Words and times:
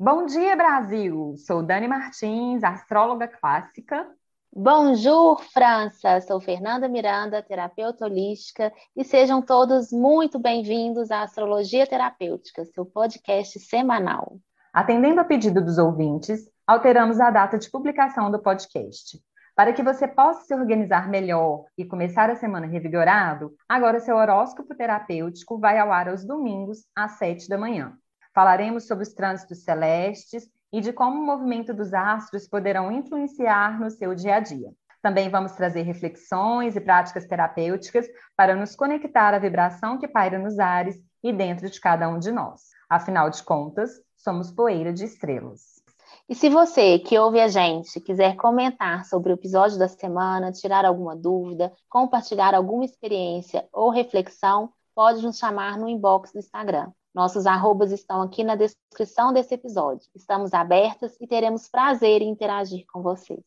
Bom 0.00 0.26
dia, 0.26 0.54
Brasil! 0.54 1.34
Sou 1.38 1.60
Dani 1.60 1.88
Martins, 1.88 2.62
astróloga 2.62 3.26
clássica. 3.26 4.06
Bonjour, 4.54 5.42
França! 5.52 6.20
Sou 6.20 6.40
Fernanda 6.40 6.86
Miranda, 6.86 7.42
terapeuta 7.42 8.04
holística, 8.04 8.72
e 8.96 9.02
sejam 9.04 9.42
todos 9.42 9.90
muito 9.90 10.38
bem-vindos 10.38 11.10
à 11.10 11.22
Astrologia 11.22 11.84
Terapêutica, 11.84 12.64
seu 12.66 12.86
podcast 12.86 13.58
semanal. 13.58 14.38
Atendendo 14.72 15.20
a 15.20 15.24
pedido 15.24 15.60
dos 15.60 15.78
ouvintes, 15.78 16.48
alteramos 16.64 17.18
a 17.18 17.28
data 17.28 17.58
de 17.58 17.68
publicação 17.68 18.30
do 18.30 18.38
podcast. 18.38 19.20
Para 19.56 19.72
que 19.72 19.82
você 19.82 20.06
possa 20.06 20.44
se 20.44 20.54
organizar 20.54 21.08
melhor 21.08 21.64
e 21.76 21.84
começar 21.84 22.30
a 22.30 22.36
semana 22.36 22.68
revigorado, 22.68 23.52
agora 23.68 23.98
seu 23.98 24.14
horóscopo 24.14 24.76
terapêutico 24.76 25.58
vai 25.58 25.76
ao 25.76 25.90
ar 25.90 26.08
aos 26.08 26.24
domingos, 26.24 26.86
às 26.94 27.18
sete 27.18 27.48
da 27.48 27.58
manhã. 27.58 27.98
Falaremos 28.38 28.86
sobre 28.86 29.02
os 29.02 29.12
trânsitos 29.12 29.64
celestes 29.64 30.48
e 30.72 30.80
de 30.80 30.92
como 30.92 31.20
o 31.20 31.26
movimento 31.26 31.74
dos 31.74 31.92
astros 31.92 32.46
poderão 32.46 32.92
influenciar 32.92 33.80
no 33.80 33.90
seu 33.90 34.14
dia 34.14 34.36
a 34.36 34.38
dia. 34.38 34.70
Também 35.02 35.28
vamos 35.28 35.50
trazer 35.50 35.82
reflexões 35.82 36.76
e 36.76 36.80
práticas 36.80 37.26
terapêuticas 37.26 38.06
para 38.36 38.54
nos 38.54 38.76
conectar 38.76 39.34
à 39.34 39.40
vibração 39.40 39.98
que 39.98 40.06
paira 40.06 40.38
nos 40.38 40.60
ares 40.60 40.96
e 41.20 41.32
dentro 41.32 41.68
de 41.68 41.80
cada 41.80 42.08
um 42.08 42.20
de 42.20 42.30
nós. 42.30 42.60
Afinal 42.88 43.28
de 43.28 43.42
contas, 43.42 43.90
somos 44.16 44.52
poeira 44.52 44.92
de 44.92 45.04
estrelas. 45.04 45.82
E 46.28 46.34
se 46.36 46.48
você 46.48 47.00
que 47.00 47.18
ouve 47.18 47.40
a 47.40 47.48
gente 47.48 48.00
quiser 48.00 48.36
comentar 48.36 49.04
sobre 49.04 49.32
o 49.32 49.34
episódio 49.34 49.80
da 49.80 49.88
semana, 49.88 50.52
tirar 50.52 50.84
alguma 50.84 51.16
dúvida, 51.16 51.72
compartilhar 51.88 52.54
alguma 52.54 52.84
experiência 52.84 53.66
ou 53.72 53.90
reflexão, 53.90 54.70
pode 54.94 55.26
nos 55.26 55.38
chamar 55.38 55.76
no 55.76 55.88
inbox 55.88 56.30
do 56.30 56.38
Instagram. 56.38 56.92
Nossos 57.18 57.46
arrobas 57.46 57.90
estão 57.90 58.22
aqui 58.22 58.44
na 58.44 58.54
descrição 58.54 59.32
desse 59.32 59.52
episódio. 59.52 60.08
Estamos 60.14 60.54
abertas 60.54 61.16
e 61.20 61.26
teremos 61.26 61.68
prazer 61.68 62.22
em 62.22 62.30
interagir 62.30 62.84
com 62.92 63.02
vocês. 63.02 63.42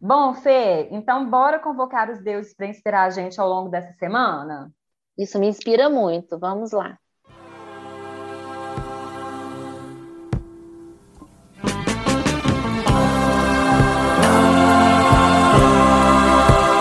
Bom, 0.00 0.34
Fê, 0.34 0.88
então 0.90 1.30
bora 1.30 1.60
convocar 1.60 2.10
os 2.10 2.20
deuses 2.20 2.52
para 2.56 2.66
inspirar 2.66 3.04
a 3.04 3.10
gente 3.10 3.40
ao 3.40 3.48
longo 3.48 3.68
dessa 3.68 3.92
semana? 4.00 4.68
Isso 5.16 5.38
me 5.38 5.46
inspira 5.46 5.88
muito. 5.88 6.36
Vamos 6.40 6.72
lá. 6.72 6.98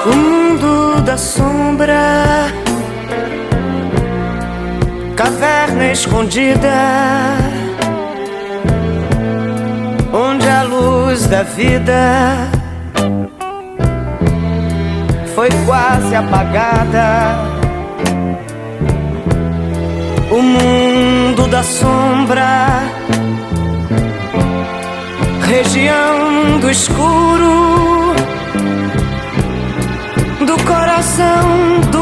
O 0.08 0.16
mundo 0.18 1.06
da 1.06 1.16
sombra 1.16 1.94
caverna 5.16 5.53
escondida, 5.94 7.38
onde 10.12 10.50
a 10.50 10.64
luz 10.64 11.28
da 11.28 11.44
vida 11.44 12.50
foi 15.36 15.50
quase 15.68 16.16
apagada. 16.16 17.38
O 20.32 20.42
mundo 20.42 21.48
da 21.48 21.62
sombra, 21.62 22.82
região 25.48 26.60
do 26.60 26.72
escuro, 26.72 28.16
do 30.44 30.58
coração 30.66 31.93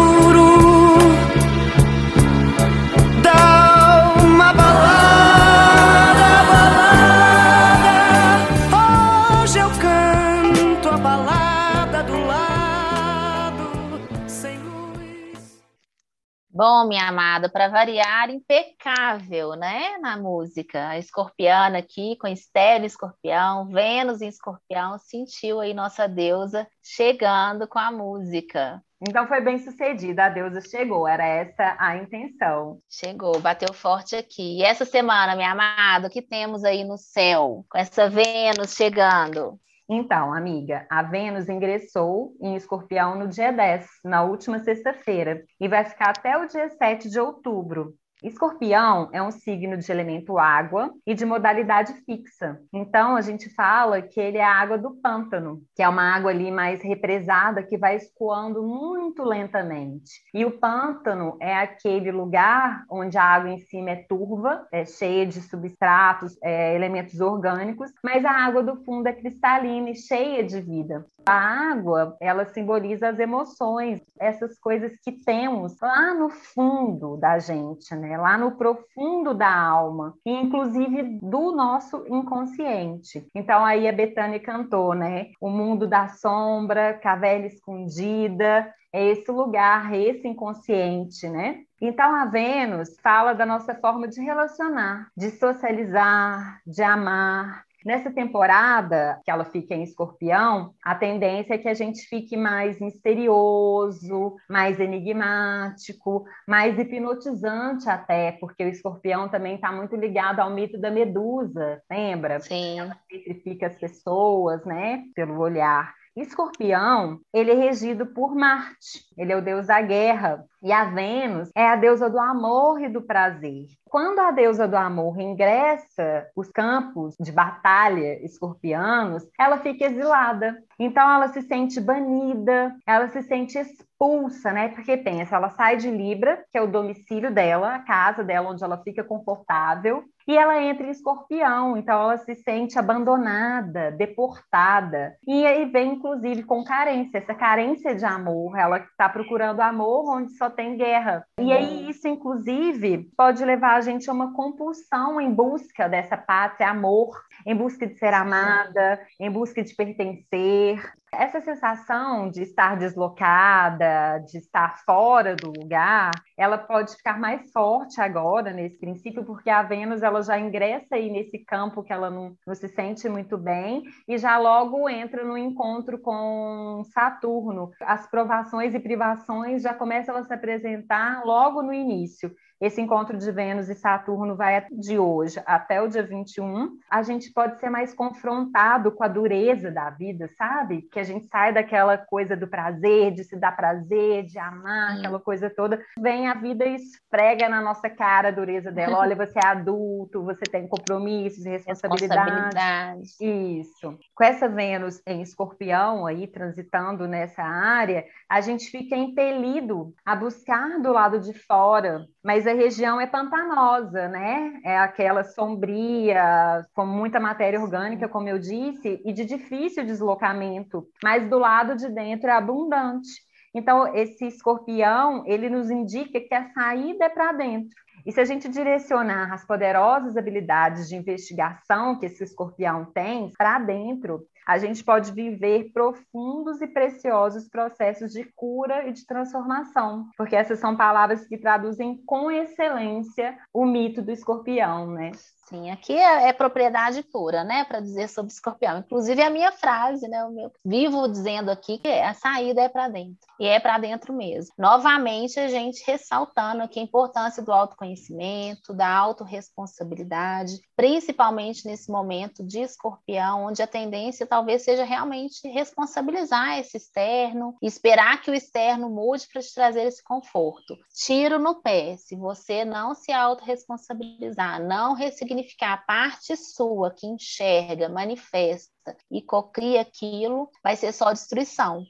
Bom, 16.64 16.88
minha 16.88 17.08
amada, 17.08 17.50
para 17.50 17.70
variar, 17.70 18.30
impecável, 18.30 19.56
né? 19.56 19.98
Na 19.98 20.16
música. 20.16 20.90
A 20.90 21.00
escorpiana 21.00 21.80
aqui, 21.80 22.16
com 22.18 22.28
Estela 22.28 22.86
escorpião, 22.86 23.68
Vênus 23.68 24.22
em 24.22 24.28
escorpião, 24.28 25.00
sentiu 25.00 25.60
aí 25.60 25.74
nossa 25.74 26.08
deusa 26.08 26.68
chegando 26.84 27.68
com 27.68 27.80
a 27.80 27.92
música. 27.92 28.80
Então 29.02 29.28
foi 29.28 29.42
bem 29.42 29.58
sucedida, 29.58 30.26
a 30.26 30.30
deusa 30.30 30.62
chegou, 30.62 31.08
era 31.08 31.26
essa 31.26 31.76
a 31.80 31.98
intenção. 31.98 32.78
Chegou, 32.88 33.40
bateu 33.40 33.74
forte 33.74 34.16
aqui. 34.16 34.60
E 34.60 34.64
essa 34.64 34.86
semana, 34.86 35.36
minha 35.36 35.54
amada, 35.54 36.10
o 36.10 36.12
que 36.12 36.22
temos 36.22 36.64
aí 36.64 36.84
no 36.84 36.96
céu? 36.96 37.66
Com 37.72 37.80
essa 37.80 38.08
Vênus 38.08 38.76
chegando? 38.76 39.60
Então, 39.90 40.34
amiga, 40.34 40.86
a 40.90 41.04
Vênus 41.04 41.50
ingressou 41.50 42.34
em 42.42 42.56
Escorpião 42.56 43.16
no 43.18 43.28
dia 43.28 43.52
10, 43.52 43.88
na 44.06 44.24
última 44.24 44.60
sexta-feira, 44.60 45.44
e 45.60 45.68
vai 45.68 45.84
ficar 45.84 46.12
até 46.12 46.38
o 46.38 46.48
dia 46.48 46.70
7 46.70 47.10
de 47.10 47.20
outubro. 47.20 47.96
Escorpião 48.22 49.10
é 49.12 49.22
um 49.22 49.32
signo 49.32 49.76
de 49.78 49.92
elemento 49.92 50.38
água 50.38 50.94
e 51.08 51.16
de 51.16 51.26
modalidade 51.26 51.94
fixa. 52.06 52.62
Então, 52.72 53.16
a 53.16 53.22
gente 53.22 53.50
fala 53.50 54.00
que 54.00 54.20
ele 54.20 54.38
é 54.38 54.44
a 54.44 54.54
água 54.54 54.78
do 54.78 54.92
pântano, 54.92 55.64
que 55.76 55.82
é 55.82 55.90
uma 55.90 56.16
água 56.16 56.30
ali 56.30 56.52
mais 56.52 56.84
represada 56.84 57.64
que 57.64 57.80
vai 57.80 57.96
escoando 57.96 58.62
muito 58.62 59.24
lentamente. 59.24 60.22
E 60.34 60.46
o 60.46 60.60
pântano 60.60 61.36
é 61.40 61.56
aquele 61.56 62.12
lugar 62.12 62.86
onde 62.90 63.18
a 63.18 63.24
água 63.24 63.50
em 63.50 63.58
cima 63.58 63.90
é 63.90 64.06
turva, 64.08 64.68
é 64.72 64.86
cheia 64.86 65.26
de 65.26 65.42
substratos, 65.42 66.38
é, 66.44 66.76
elementos 66.76 67.20
orgânicos, 67.20 67.92
mas 68.04 68.24
a 68.24 68.32
água 68.32 68.62
do 68.62 68.84
fundo 68.84 69.08
é 69.08 69.14
cristalina 69.14 69.90
e 69.90 69.96
cheia 69.96 70.44
de 70.44 70.62
vida. 70.62 71.08
A 71.26 71.72
água, 71.72 72.18
ela 72.20 72.46
simboliza 72.46 73.10
as 73.10 73.20
emoções, 73.20 74.02
essas 74.20 74.58
coisas 74.60 74.92
que 75.04 75.12
temos 75.12 75.80
lá 75.80 76.14
no 76.14 76.30
fundo 76.30 77.16
da 77.18 77.38
gente, 77.38 77.96
né? 77.96 78.11
Lá 78.18 78.38
no 78.38 78.52
profundo 78.52 79.34
da 79.34 79.54
alma, 79.54 80.16
inclusive 80.26 81.20
do 81.22 81.52
nosso 81.52 82.06
inconsciente. 82.08 83.28
Então 83.36 83.66
aí 83.66 83.88
a 83.88 83.94
Betânia 83.94 84.40
cantou, 84.40 84.94
né? 84.94 85.28
O 85.40 85.50
mundo 85.50 85.88
da 85.88 86.08
sombra, 86.08 86.94
caverna 86.94 87.48
escondida, 87.48 88.74
é 88.94 89.08
esse 89.08 89.32
lugar, 89.32 89.94
esse 89.94 90.28
inconsciente, 90.28 91.30
né? 91.30 91.62
Então 91.80 92.14
a 92.14 92.26
Vênus 92.26 93.00
fala 93.02 93.34
da 93.34 93.46
nossa 93.46 93.74
forma 93.74 94.08
de 94.08 94.22
relacionar, 94.22 95.08
de 95.16 95.32
socializar, 95.32 96.62
de 96.68 96.84
amar, 96.84 97.64
Nessa 97.84 98.12
temporada 98.12 99.20
que 99.26 99.32
ela 99.32 99.44
fica 99.44 99.74
em 99.74 99.82
escorpião, 99.82 100.74
a 100.84 100.94
tendência 100.94 101.56
é 101.56 101.58
que 101.58 101.68
a 101.68 101.74
gente 101.74 102.02
fique 102.08 102.38
mais 102.38 102.80
misterioso, 102.80 104.36
mais 104.50 104.80
enigmático, 104.80 106.24
mais 106.48 106.78
hipnotizante 106.78 107.90
até, 107.90 108.34
porque 108.34 108.64
o 108.64 108.70
escorpião 108.70 109.30
também 109.30 109.56
está 109.56 109.72
muito 109.72 109.96
ligado 109.96 110.40
ao 110.40 110.52
mito 110.52 110.80
da 110.80 110.92
medusa, 110.92 111.82
lembra? 111.90 112.40
Sim. 112.40 112.80
Ela 112.80 112.98
petrifica 113.10 113.68
as 113.68 113.76
pessoas, 113.76 114.64
né, 114.64 115.04
pelo 115.16 115.40
olhar. 115.40 115.94
Escorpião, 116.16 117.20
ele 117.34 117.52
é 117.52 117.56
regido 117.56 118.06
por 118.06 118.36
Marte, 118.36 119.06
ele 119.18 119.32
é 119.32 119.38
o 119.38 119.42
deus 119.42 119.68
da 119.68 119.82
guerra, 119.82 120.46
e 120.62 120.72
a 120.72 120.86
Vênus 120.86 121.50
é 121.56 121.66
a 121.66 121.78
deusa 121.78 122.10
do 122.10 122.20
amor 122.20 122.82
e 122.82 122.90
do 122.90 123.02
prazer. 123.02 123.68
Quando 123.92 124.20
a 124.20 124.32
deusa 124.32 124.70
do 124.70 124.78
amor 124.78 125.20
ingressa 125.20 126.26
os 126.34 126.50
campos 126.50 127.14
de 127.20 127.30
batalha 127.30 128.24
escorpianos, 128.24 129.28
ela 129.38 129.58
fica 129.58 129.84
exilada. 129.84 130.64
Então 130.80 131.12
ela 131.12 131.28
se 131.28 131.42
sente 131.42 131.82
banida, 131.82 132.74
ela 132.88 133.10
se 133.10 133.22
sente 133.22 133.58
expulsa, 133.58 134.54
né? 134.54 134.70
Porque 134.70 134.96
pensa, 134.96 135.36
ela 135.36 135.50
sai 135.50 135.76
de 135.76 135.92
Libra, 135.92 136.42
que 136.50 136.58
é 136.58 136.62
o 136.62 136.72
domicílio 136.72 137.34
dela, 137.34 137.76
a 137.76 137.80
casa 137.80 138.24
dela 138.24 138.50
onde 138.50 138.64
ela 138.64 138.82
fica 138.82 139.04
confortável, 139.04 140.06
e 140.28 140.38
ela 140.38 140.62
entra 140.62 140.88
em 140.88 140.92
escorpião, 140.92 141.76
então 141.76 142.00
ela 142.02 142.18
se 142.18 142.36
sente 142.36 142.78
abandonada, 142.78 143.92
deportada. 143.92 145.16
E 145.28 145.46
aí 145.46 145.66
vem, 145.66 145.94
inclusive, 145.94 146.44
com 146.44 146.64
carência, 146.64 147.18
essa 147.18 147.34
carência 147.34 147.96
de 147.96 148.06
amor. 148.06 148.56
Ela 148.58 148.78
está 148.78 149.10
procurando 149.10 149.62
amor 149.62 150.10
onde 150.10 150.32
só 150.38 150.50
tem 150.50 150.78
guerra. 150.78 151.26
E 151.40 151.52
aí, 151.52 151.90
isso, 151.90 152.08
inclusive, 152.08 153.10
pode 153.18 153.44
levar 153.44 153.76
a 153.76 153.81
gente 153.82 154.10
a 154.10 154.14
uma 154.14 154.34
compulsão 154.34 155.20
em 155.20 155.34
busca 155.34 155.88
dessa 155.90 156.18
pátria, 156.18 156.70
amor, 156.70 157.22
em 157.46 157.56
busca 157.56 157.88
de 157.88 157.96
ser 157.98 158.14
amada, 158.14 159.00
em 159.20 159.30
busca 159.30 159.64
de 159.64 159.74
pertencer. 159.74 161.01
Essa 161.14 161.42
sensação 161.42 162.30
de 162.30 162.42
estar 162.42 162.78
deslocada, 162.78 164.20
de 164.20 164.38
estar 164.38 164.78
fora 164.86 165.36
do 165.36 165.52
lugar, 165.52 166.10
ela 166.38 166.58
pode 166.58 166.96
ficar 166.96 167.20
mais 167.20 167.52
forte 167.52 168.00
agora 168.00 168.54
nesse 168.54 168.80
princípio, 168.80 169.26
porque 169.26 169.50
a 169.50 169.62
Vênus 169.62 170.02
ela 170.02 170.24
já 170.24 170.40
ingressa 170.40 170.96
aí 170.96 171.10
nesse 171.10 171.38
campo 171.40 171.84
que 171.84 171.92
ela 171.92 172.10
não, 172.10 172.34
não 172.48 172.56
se 172.56 172.70
sente 172.70 173.10
muito 173.10 173.38
bem 173.38 173.84
e 174.08 174.18
já 174.18 174.38
logo 174.38 174.88
entra 174.88 175.26
no 175.26 175.38
encontro 175.38 176.00
com 176.00 176.82
Saturno. 176.94 177.72
As 177.82 178.10
provações 178.10 178.74
e 178.74 178.80
privações 178.80 179.64
já 179.64 179.74
começam 179.74 180.16
a 180.16 180.24
se 180.24 180.34
apresentar 180.34 181.26
logo 181.26 181.62
no 181.62 181.74
início. 181.74 182.34
Esse 182.62 182.80
encontro 182.80 183.18
de 183.18 183.32
Vênus 183.32 183.70
e 183.70 183.76
Saturno 183.76 184.36
vai 184.36 184.68
de 184.72 185.00
hoje 185.00 185.42
até 185.48 185.82
o 185.82 185.88
dia 185.88 186.04
21. 186.04 186.78
A 186.90 187.02
gente 187.02 187.34
pode 187.34 187.60
ser 187.60 187.72
mais 187.72 187.92
confrontado 187.92 188.92
com 188.92 189.04
a 189.04 189.08
dureza 189.08 189.72
da 189.72 189.90
vida, 189.90 190.30
sabe? 190.38 190.84
Que 190.84 191.01
a 191.02 191.06
gente 191.06 191.28
sai 191.28 191.54
daquela 191.54 191.98
coisa 191.98 192.36
do 192.36 192.48
prazer, 192.48 193.12
de 193.12 193.24
se 193.24 193.36
dar 193.36 193.56
prazer, 193.56 194.26
de 194.26 194.38
amar, 194.40 194.98
aquela 194.98 195.20
coisa 195.20 195.50
toda. 195.50 195.82
Vem 196.00 196.28
a 196.28 196.34
vida 196.34 196.66
e 196.66 196.76
esfrega 196.76 197.50
na 197.50 197.62
nossa 197.62 197.90
cara 197.90 198.30
a 198.30 198.32
dureza 198.32 198.72
dela. 198.72 198.98
Olha, 199.00 199.16
você 199.16 199.40
é 199.40 199.46
adulto, 199.46 200.24
você 200.24 200.42
tem 200.46 200.68
compromissos 200.68 201.46
e 201.46 201.50
responsabilidades. 201.50 202.54
Responsabilidade. 202.54 203.60
Isso. 203.60 204.00
Com 204.22 204.26
essa 204.26 204.48
Vênus 204.48 205.02
em 205.08 205.24
escorpião 205.24 206.06
aí, 206.06 206.28
transitando 206.28 207.08
nessa 207.08 207.42
área, 207.42 208.06
a 208.30 208.40
gente 208.40 208.70
fica 208.70 208.96
impelido 208.96 209.96
a 210.06 210.16
buscar 210.16 210.80
do 210.80 210.92
lado 210.92 211.20
de 211.20 211.34
fora, 211.34 212.06
mas 212.24 212.46
a 212.46 212.54
região 212.54 213.02
é 213.02 213.08
pantanosa, 213.08 214.08
né? 214.10 214.62
É 214.64 214.78
aquela 214.78 215.24
sombria, 215.24 216.64
com 216.76 216.86
muita 216.86 217.20
matéria 217.20 217.60
orgânica, 217.60 218.08
como 218.08 218.30
eu 218.30 218.38
disse, 218.38 219.02
e 219.04 219.12
de 219.12 219.26
difícil 219.26 219.84
deslocamento, 219.84 220.86
mas 221.04 221.28
do 221.28 221.40
lado 221.40 221.76
de 221.76 221.90
dentro 221.90 222.30
é 222.30 222.34
abundante. 222.34 223.10
Então, 223.56 223.92
esse 223.96 224.28
escorpião, 224.28 225.24
ele 225.26 225.50
nos 225.50 225.72
indica 225.72 226.22
que 226.22 226.36
a 226.36 226.48
saída 226.54 227.06
é 227.06 227.10
para 227.10 227.32
dentro. 227.32 227.76
E 228.06 228.12
se 228.12 228.20
a 228.20 228.26
gente 228.26 228.50
direcionar 228.50 229.34
as 229.34 229.46
poderosas 229.46 230.18
habilidades 230.18 230.88
de 230.90 230.96
investigação 230.96 231.98
que 231.98 232.06
esse 232.06 232.24
escorpião 232.24 232.86
tem 232.86 233.32
para 233.38 233.60
dentro, 233.60 234.26
a 234.48 234.58
gente 234.58 234.84
pode 234.84 235.12
viver 235.12 235.72
profundos 235.72 236.62
e 236.62 236.68
preciosos 236.68 237.48
processos 237.48 238.12
de 238.12 238.24
cura 238.36 238.88
e 238.88 238.92
de 238.92 239.06
transformação, 239.06 240.10
porque 240.18 240.36
essas 240.36 240.60
são 240.60 240.76
palavras 240.76 241.28
que 241.28 241.38
traduzem 241.38 242.02
com 242.06 242.32
excelência 242.32 243.38
o 243.54 243.66
mito 243.66 244.02
do 244.02 244.12
escorpião, 244.12 244.88
né? 244.88 245.12
Sim, 245.52 245.70
aqui 245.70 245.92
é, 245.92 246.30
é 246.30 246.34
propriedade 246.34 247.04
pura, 247.04 247.44
né, 247.44 247.66
para 247.66 247.82
dizer 247.82 248.08
sobre 248.08 248.32
escorpião. 248.32 248.80
Inclusive 248.80 249.22
a 249.22 249.30
minha 249.30 249.52
frase, 249.52 250.08
né, 250.08 250.24
o 250.24 250.32
meu 250.32 250.50
vivo 250.64 251.10
dizendo 251.10 251.52
aqui 251.52 251.78
que 251.78 251.90
a 251.90 252.14
saída 252.14 252.62
é 252.62 252.70
para 252.70 252.88
dentro 252.88 253.28
e 253.38 253.46
é 253.46 253.60
para 253.60 253.78
dentro 253.78 254.14
mesmo. 254.14 254.54
Novamente 254.58 255.38
a 255.42 255.50
gente 255.50 255.84
ressaltando 255.86 256.64
aqui 256.64 256.80
a 256.80 256.84
importância 256.84 257.44
do 257.44 257.52
autoconhecimento, 257.52 258.74
da 258.74 258.88
autorresponsabilidade, 258.88 260.62
principalmente 260.74 261.68
nesse 261.68 261.92
momento 261.92 262.46
de 262.46 262.62
escorpião, 262.62 263.48
onde 263.48 263.62
a 263.62 263.68
tendência 263.68 264.26
talvez 264.26 264.64
seja 264.64 264.86
realmente 264.86 265.46
responsabilizar 265.50 266.60
esse 266.60 266.78
externo, 266.78 267.58
esperar 267.62 268.22
que 268.22 268.32
o 268.32 268.34
externo 268.34 268.90
mude 268.90 269.28
para 269.28 269.42
te 269.42 269.54
trazer 269.54 269.84
esse 269.84 270.02
conforto. 270.02 270.78
Tiro 270.94 271.38
no 271.38 271.62
pé, 271.62 271.98
se 271.98 272.16
você 272.16 272.64
não 272.64 272.96
se 272.96 273.12
autorresponsabilizar, 273.12 274.64
não 274.64 274.94
ressignificar 274.94 275.41
a 275.62 275.78
parte 275.78 276.36
sua 276.36 276.94
que 276.94 277.08
enxerga, 277.08 277.90
manifesta 277.90 278.96
e 279.10 279.22
cocria 279.22 279.82
aquilo, 279.82 280.50
vai 280.64 280.76
ser 280.76 280.92
só 280.92 281.12
destruição. 281.12 281.84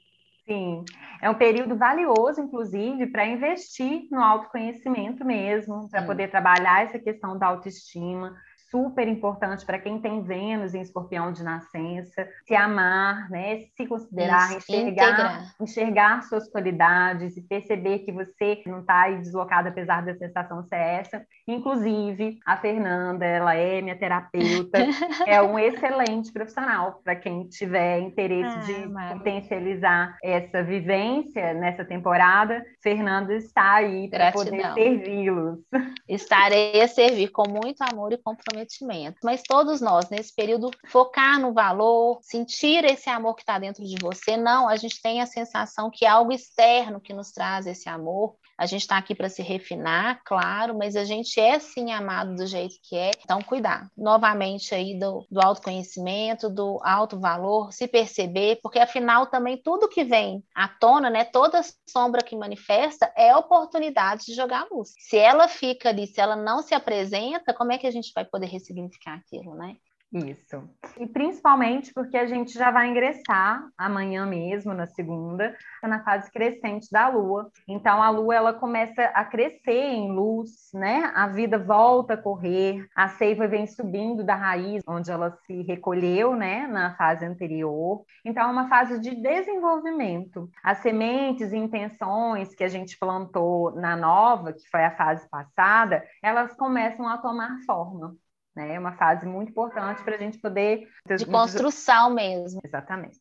Sim, 0.48 0.83
é 1.21 1.30
um 1.30 1.36
período 1.36 1.77
valioso, 1.77 2.42
inclusive, 2.42 3.07
para 3.07 3.25
investir 3.25 4.07
no 4.12 4.21
autoconhecimento 4.21 5.24
mesmo, 5.24 5.89
para 5.89 6.06
poder 6.06 6.30
trabalhar 6.30 6.83
essa 6.83 7.00
questão 7.00 7.38
da 7.38 7.48
autoestima, 7.48 8.36
super 8.71 9.06
importante 9.07 9.65
para 9.65 9.77
quem 9.77 10.00
tem 10.00 10.23
Vênus 10.23 10.73
em 10.73 10.81
escorpião 10.81 11.31
de 11.31 11.44
nascença, 11.44 12.27
se 12.47 12.56
amar, 12.56 13.29
né? 13.29 13.59
se 13.75 13.85
considerar, 13.85 14.57
Isso, 14.57 14.71
enxergar, 14.71 15.53
enxergar 15.59 16.23
suas 16.23 16.50
qualidades 16.50 17.35
e 17.35 17.41
perceber 17.41 18.00
que 18.00 18.12
você 18.12 18.62
não 18.65 18.79
está 18.79 19.01
aí 19.01 19.18
deslocada 19.18 19.69
apesar 19.69 20.03
da 20.03 20.15
sensação 20.15 20.63
ser 20.63 20.77
essa. 20.77 21.25
Inclusive, 21.45 22.39
a 22.45 22.56
Fernanda, 22.56 23.25
ela 23.25 23.53
é 23.56 23.81
minha 23.81 23.97
terapeuta, 23.97 24.79
é 25.27 25.41
um 25.41 25.59
excelente 25.59 26.31
profissional 26.31 27.01
para 27.03 27.15
quem 27.15 27.44
tiver 27.50 28.00
interesse 28.00 28.57
ah, 28.57 28.62
de 28.62 28.88
mano. 28.88 29.18
potencializar 29.18 30.18
essa 30.23 30.63
vivência 30.63 31.53
nessa 31.53 31.83
temporada. 31.83 32.63
Fernanda 32.81 33.33
está 33.33 33.73
aí 33.73 34.09
para 34.09 34.31
poder 34.31 34.73
servi-los. 34.73 35.59
Estarei 36.07 36.81
a 36.81 36.88
servir 36.88 37.29
com 37.29 37.44
muito 37.50 37.81
amor 37.81 38.13
e 38.13 38.18
comprometimento 38.18 38.60
comprometimento. 38.61 39.17
Mas 39.23 39.41
todos 39.43 39.81
nós, 39.81 40.09
nesse 40.09 40.33
período, 40.33 40.71
focar 40.87 41.39
no 41.39 41.53
valor, 41.53 42.19
sentir 42.21 42.85
esse 42.85 43.09
amor 43.09 43.35
que 43.35 43.41
está 43.41 43.57
dentro 43.59 43.83
de 43.83 43.95
você. 44.01 44.37
Não, 44.37 44.67
a 44.67 44.75
gente 44.75 45.01
tem 45.01 45.21
a 45.21 45.25
sensação 45.25 45.89
que 45.91 46.05
é 46.05 46.09
algo 46.09 46.31
externo 46.31 47.01
que 47.01 47.13
nos 47.13 47.31
traz 47.31 47.65
esse 47.65 47.89
amor. 47.89 48.35
A 48.61 48.67
gente 48.67 48.81
está 48.81 48.95
aqui 48.97 49.15
para 49.15 49.27
se 49.27 49.41
refinar, 49.41 50.21
claro, 50.23 50.77
mas 50.77 50.95
a 50.95 51.03
gente 51.03 51.39
é 51.39 51.57
sim 51.57 51.91
amado 51.91 52.35
do 52.35 52.45
jeito 52.45 52.75
que 52.83 52.95
é. 52.95 53.09
Então, 53.23 53.41
cuidar 53.41 53.89
novamente 53.97 54.75
aí 54.75 54.99
do, 54.99 55.25
do 55.31 55.41
autoconhecimento, 55.41 56.47
do 56.47 56.79
alto 56.83 57.19
valor, 57.19 57.73
se 57.73 57.87
perceber, 57.87 58.59
porque 58.61 58.77
afinal 58.77 59.25
também 59.25 59.59
tudo 59.59 59.89
que 59.89 60.03
vem 60.03 60.43
à 60.53 60.67
tona, 60.67 61.09
né, 61.09 61.23
toda 61.23 61.59
sombra 61.89 62.21
que 62.21 62.35
manifesta 62.35 63.11
é 63.17 63.35
oportunidade 63.35 64.25
de 64.25 64.35
jogar 64.35 64.67
luz. 64.69 64.93
Se 64.99 65.17
ela 65.17 65.47
fica 65.47 65.89
ali, 65.89 66.05
se 66.05 66.21
ela 66.21 66.35
não 66.35 66.61
se 66.61 66.75
apresenta, 66.75 67.55
como 67.55 67.71
é 67.71 67.79
que 67.79 67.87
a 67.87 67.91
gente 67.91 68.11
vai 68.13 68.25
poder 68.25 68.45
ressignificar 68.51 69.15
aquilo, 69.15 69.56
né? 69.56 69.75
Isso. 70.13 70.62
E 71.00 71.07
principalmente 71.07 71.94
porque 71.94 72.18
a 72.18 72.25
gente 72.25 72.51
já 72.51 72.69
vai 72.69 72.89
ingressar 72.89 73.65
amanhã 73.77 74.25
mesmo, 74.25 74.74
na 74.74 74.86
segunda, 74.86 75.56
na 75.81 76.03
fase 76.03 76.30
crescente 76.30 76.89
da 76.92 77.07
Lua. 77.07 77.50
Então 77.65 78.03
a 78.03 78.09
Lua 78.09 78.36
ela 78.36 78.53
começa 78.53 79.03
a 79.03 79.24
crescer 79.24 79.71
em 79.71 80.12
luz, 80.12 80.69
né? 80.74 81.09
A 81.15 81.27
vida 81.27 81.57
volta 81.57 82.15
a 82.15 82.21
correr, 82.21 82.86
a 82.94 83.07
seiva 83.07 83.48
vem 83.48 83.65
subindo 83.65 84.21
da 84.21 84.36
raiz 84.36 84.83
onde 84.86 85.09
ela 85.09 85.31
se 85.45 85.62
recolheu, 85.62 86.36
né, 86.36 86.68
na 86.68 86.94
fase 86.97 87.25
anterior. 87.25 88.04
Então 88.25 88.50
é 88.50 88.51
uma 88.51 88.68
fase 88.68 89.00
de 89.00 89.15
desenvolvimento. 89.15 90.50
As 90.62 90.80
sementes 90.80 91.54
e 91.54 91.57
intenções 91.57 92.54
que 92.54 92.65
a 92.65 92.68
gente 92.68 93.00
plantou 93.00 93.71
na 93.71 93.95
nova, 93.95 94.51
que 94.51 94.68
foi 94.69 94.83
a 94.83 94.95
fase 94.97 95.27
passada, 95.30 96.04
elas 96.21 96.54
começam 96.57 97.07
a 97.07 97.18
tomar 97.18 97.57
forma. 97.65 98.13
Né? 98.56 98.75
É 98.75 98.80
uma 98.80 98.94
fase 98.94 99.25
muito 99.25 99.50
importante 99.50 100.03
para 100.03 100.15
a 100.15 100.19
gente 100.19 100.38
poder. 100.39 100.88
De 101.06 101.25
construção 101.25 102.13
mesmo. 102.13 102.62
Exatamente. 102.63 103.19